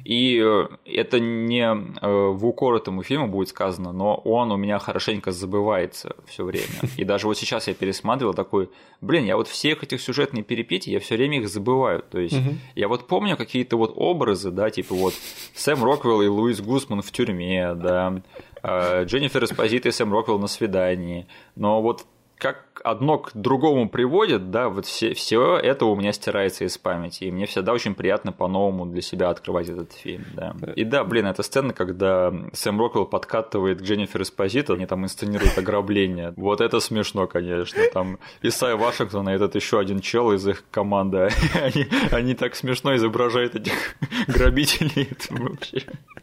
[0.04, 4.78] И э, это не э, в укор этому фильму будет сказано, но он у меня
[4.78, 6.64] хорошенько забывается все время.
[6.96, 8.70] И даже вот сейчас я пересматривал такой,
[9.02, 12.02] блин, я вот всех этих сюжетных перипетий, я все время их забываю.
[12.10, 12.58] То есть Мгм.
[12.74, 15.12] я вот помню какие-то вот образы, да, типа вот
[15.54, 18.22] Сэм Роквелл и Луис Гусман в тюрьме, да,
[18.64, 21.26] Дженнифер Эспозит и Сэм Роквелл на свидании.
[21.54, 22.06] Но вот
[22.40, 27.24] как одно к другому приводит, да, вот все, все это у меня стирается из памяти,
[27.24, 30.56] и мне всегда очень приятно по-новому для себя открывать этот фильм, да.
[30.74, 35.56] И да, блин, эта сцена, когда Сэм Роквелл подкатывает к Дженнифер Эспозито, они там инсценируют
[35.58, 36.32] ограбление.
[36.40, 37.82] Вот это смешно, конечно.
[37.92, 42.96] Там Исай Вашингтон и этот еще один чел из их команды, они, они так смешно
[42.96, 45.10] изображают этих грабителей.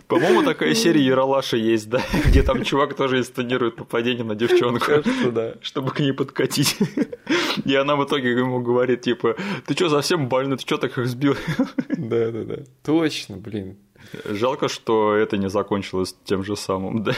[0.08, 4.92] По-моему, такая серия Яралаша есть, да, где там чувак тоже инсценирует нападение на девчонку
[5.62, 6.78] чтобы к ней подкатить.
[7.66, 9.36] И она в итоге ему говорит, типа,
[9.66, 11.36] ты что, совсем больной, ты что так их сбил?
[11.98, 12.56] Да, да, да.
[12.84, 13.78] Точно, блин.
[14.26, 17.14] Жалко, что это не закончилось тем же самым, да.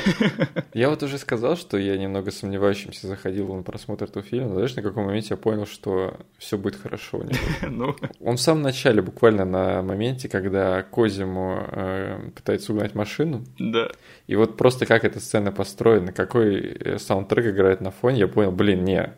[0.74, 4.54] Я вот уже сказал, что я немного сомневающимся заходил на просмотр этого фильма.
[4.54, 7.40] Знаешь, на каком моменте я понял, что все будет хорошо у него.
[7.70, 13.90] Ну, Он в самом начале, буквально на моменте, когда Козиму э, пытается угнать машину, да.
[14.28, 18.52] и вот просто как эта сцена построена, какой э, саундтрек играет на фоне, я понял,
[18.52, 19.14] блин, не.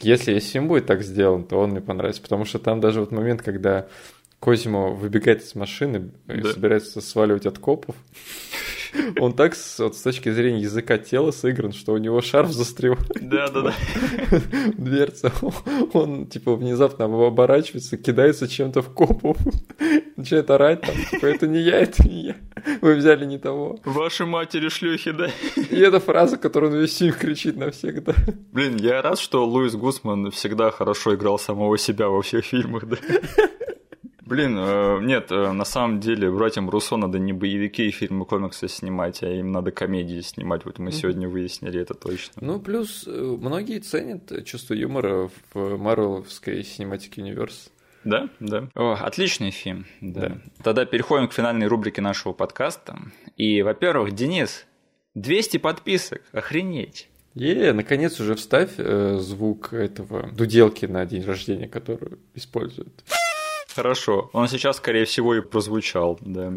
[0.00, 3.12] Если весь фильм будет так сделан, то он мне понравится, потому что там даже вот
[3.12, 3.88] момент, когда
[4.44, 6.52] Козимо выбегает из машины и Да.
[6.52, 7.96] собирается сваливать от копов,
[9.18, 13.08] он так с, вот с точки зрения языка тела сыгран, что у него шарф застревает
[13.22, 13.74] Да, да, да.
[14.76, 15.32] в дверце.
[15.94, 19.34] Он, типа, внезапно оборачивается, кидается чем-то в копу,
[20.16, 22.36] начинает орать там, типа, это не я, это не я.
[22.82, 23.80] Вы взяли не того.
[23.86, 25.30] Ваши матери шлюхи, да.
[25.56, 28.12] И эта фраза, которую он весь фильм кричит на всех, да.
[28.52, 32.98] Блин, я рад, что Луис Гусман всегда хорошо играл самого себя во всех фильмах, да.
[34.26, 38.68] Блин, э, нет, э, на самом деле братьям Руссо надо не боевики и фильмы комиксы
[38.68, 40.64] снимать, а им надо комедии снимать.
[40.64, 42.32] Вот мы сегодня выяснили это точно.
[42.40, 47.70] Ну, плюс э, многие ценят чувство юмора в Марвеловской Cinematic Universe.
[48.04, 48.68] Да, да.
[48.74, 49.86] О, отличный фильм.
[50.00, 50.28] Да.
[50.28, 50.38] Да.
[50.62, 52.98] Тогда переходим к финальной рубрике нашего подкаста.
[53.36, 54.66] И, во-первых, Денис,
[55.14, 57.08] 200 подписок, охренеть.
[57.34, 63.04] Е, наконец уже вставь э, звук этого дуделки на день рождения, которую используют.
[63.74, 64.30] Хорошо.
[64.32, 66.18] Он сейчас, скорее всего, и прозвучал.
[66.20, 66.52] Да.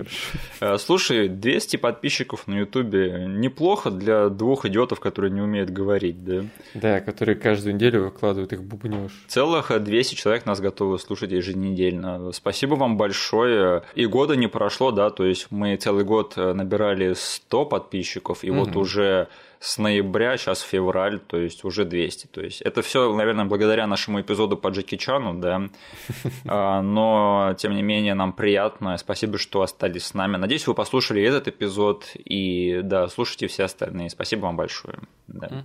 [0.59, 0.77] Хорошо.
[0.77, 6.45] Слушай, 200 подписчиков на Ютубе неплохо для двух идиотов, которые не умеют говорить, да?
[6.73, 9.11] Да, которые каждую неделю выкладывают их бубнёж.
[9.27, 12.31] Целых 200 человек нас готовы слушать еженедельно.
[12.31, 13.83] Спасибо вам большое.
[13.95, 18.59] И года не прошло, да, то есть мы целый год набирали 100 подписчиков, и угу.
[18.59, 19.27] вот уже
[19.59, 22.27] с ноября, сейчас февраль, то есть уже 200.
[22.27, 25.61] То есть это все, наверное, благодаря нашему эпизоду по Джеки Чану, да.
[26.49, 28.97] А, но, тем не менее, нам приятно.
[28.97, 30.37] Спасибо, что остались с нами.
[30.37, 34.09] Надеюсь, вы послушали этот эпизод и, да, слушайте все остальные.
[34.09, 34.99] Спасибо вам большое.
[35.27, 35.63] Да.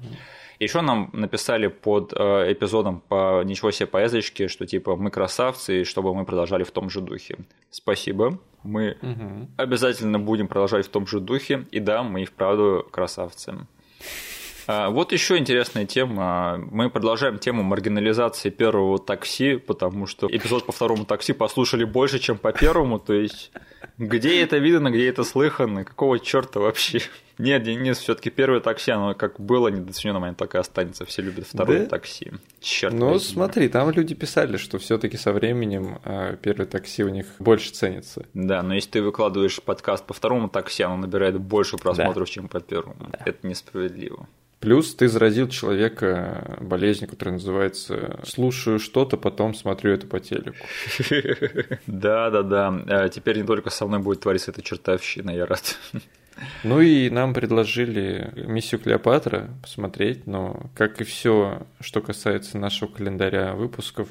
[0.58, 5.84] Еще нам написали под э, эпизодом по «Ничего себе поездочки», что типа мы красавцы, и
[5.84, 7.38] чтобы мы продолжали в том же духе.
[7.70, 8.38] Спасибо.
[8.62, 9.48] Мы угу.
[9.56, 11.66] обязательно будем продолжать в том же духе.
[11.72, 13.54] И да, мы и вправду красавцы.
[14.66, 16.58] А, вот еще интересная тема.
[16.70, 22.38] Мы продолжаем тему маргинализации первого такси, потому что эпизод по второму такси послушали больше, чем
[22.38, 22.98] по первому.
[22.98, 23.50] То есть,
[23.98, 27.02] где это видно, где это слыхано, какого черта вообще?
[27.42, 31.04] Нет, Денис, все-таки первое такси, оно как было недооценено, оно так и останется.
[31.04, 31.86] Все любят второе да?
[31.86, 32.30] такси.
[32.60, 33.32] Черт Ну, возьми.
[33.32, 38.24] смотри, там люди писали, что все-таки со временем э, первое такси у них больше ценится.
[38.32, 42.32] Да, но если ты выкладываешь подкаст по второму такси, оно набирает больше просмотров, да.
[42.32, 43.08] чем по первому.
[43.10, 43.18] Да.
[43.26, 44.28] Это несправедливо.
[44.60, 50.64] Плюс ты заразил человека болезнью, которая называется «слушаю что-то, потом смотрю это по телеку».
[51.88, 53.08] Да-да-да.
[53.08, 55.76] Теперь не только со мной будет твориться эта чертовщина, я рад.
[56.64, 63.54] Ну и нам предложили миссию Клеопатра посмотреть, но, как и все, что касается нашего календаря
[63.54, 64.08] выпусков,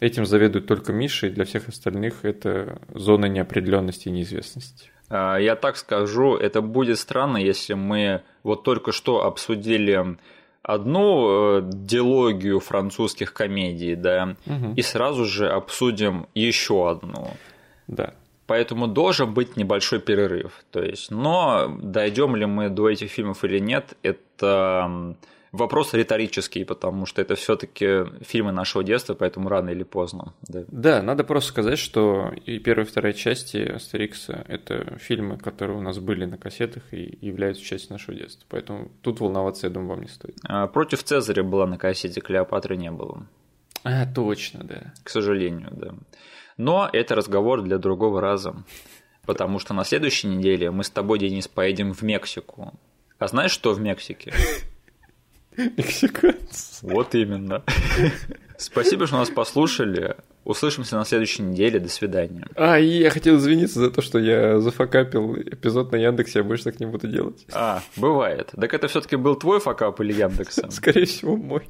[0.00, 4.90] этим заведует только Миша, и для всех остальных это зона неопределенности и неизвестности.
[5.08, 10.16] А, я так скажу, это будет странно, если мы вот только что обсудили
[10.62, 14.74] одну э, диалогию французских комедий, да, угу.
[14.74, 17.30] и сразу же обсудим еще одну.
[17.86, 18.14] Да.
[18.46, 20.64] Поэтому должен быть небольшой перерыв.
[20.70, 25.16] То есть, но дойдем ли мы до этих фильмов или нет, это
[25.56, 30.32] вопрос риторический, потому что это все-таки фильмы нашего детства, поэтому рано или поздно.
[30.42, 30.64] Да.
[30.68, 35.82] да, надо просто сказать, что и первая и вторая части Астерикса– это фильмы, которые у
[35.82, 38.46] нас были на кассетах и являются частью нашего детства.
[38.48, 40.36] Поэтому тут волноваться, я думаю, вам не стоит.
[40.44, 43.26] А против Цезаря была на кассете, Клеопатры не было.
[43.84, 44.92] А, точно, да.
[45.02, 45.94] К сожалению, да.
[46.56, 48.56] Но это разговор для другого раза.
[49.26, 52.72] Потому что на следующей неделе мы с тобой, Денис, поедем в Мексику.
[53.18, 54.32] А знаешь, что в Мексике?
[55.56, 56.86] Мексиканцы.
[56.86, 57.62] Вот именно.
[58.58, 60.16] Спасибо, что нас послушали.
[60.44, 61.80] Услышимся на следующей неделе.
[61.80, 62.46] До свидания.
[62.54, 66.64] А, и я хотел извиниться за то, что я зафакапил эпизод на Яндексе, я больше
[66.64, 67.44] так не буду делать.
[67.52, 68.52] А, бывает.
[68.54, 70.70] Так это все таки был твой факап или Яндекса?
[70.70, 71.68] Скорее всего, мой.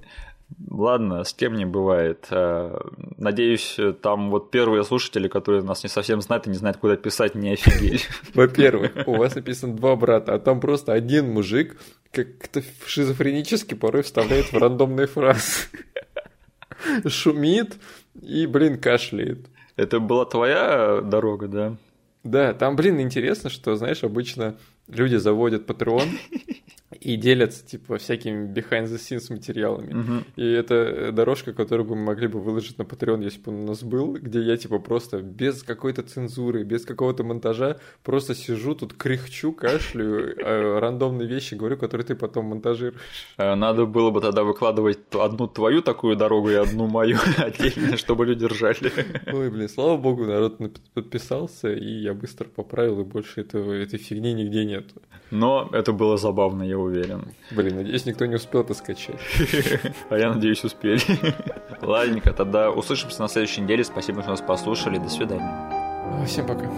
[0.70, 2.26] Ладно, с кем не бывает.
[2.30, 2.78] Э,
[3.16, 7.34] надеюсь, там вот первые слушатели, которые нас не совсем знают и не знают, куда писать,
[7.34, 8.00] не офигели.
[8.34, 11.76] Во-первых, у вас написано два брата, а там просто один мужик
[12.12, 15.68] как-то шизофренически порой вставляет в рандомные фразы.
[17.06, 17.76] Шумит
[18.20, 19.46] и, блин, кашляет.
[19.76, 21.76] Это была твоя дорога, да?
[22.24, 24.56] Да, там, блин, интересно, что, знаешь, обычно
[24.88, 26.08] люди заводят Patreon,
[27.00, 29.92] и делятся, типа, всякими behind-the-scenes материалами.
[29.92, 30.24] Угу.
[30.36, 33.66] И это дорожка, которую бы мы могли бы выложить на Patreon, если бы он у
[33.66, 38.94] нас был, где я, типа, просто без какой-то цензуры, без какого-то монтажа просто сижу тут,
[38.94, 43.00] кряхчу, кашлю, э, рандомные вещи говорю, которые ты потом монтажируешь.
[43.36, 48.26] Э, надо было бы тогда выкладывать одну твою такую дорогу и одну мою отдельно, чтобы
[48.26, 48.92] люди ржали.
[49.32, 50.58] Ой, блин, слава богу, народ
[50.94, 54.86] подписался, и я быстро поправил, и больше этого, этой фигни нигде нет.
[55.30, 57.34] Но это было забавно, я уверен.
[57.50, 59.20] Блин, надеюсь, никто не успел это скачать.
[60.10, 61.00] А я надеюсь, успели.
[61.80, 63.84] Ладненько, тогда услышимся на следующей неделе.
[63.84, 64.98] Спасибо, что нас послушали.
[64.98, 66.24] До свидания.
[66.26, 66.70] Всем пока.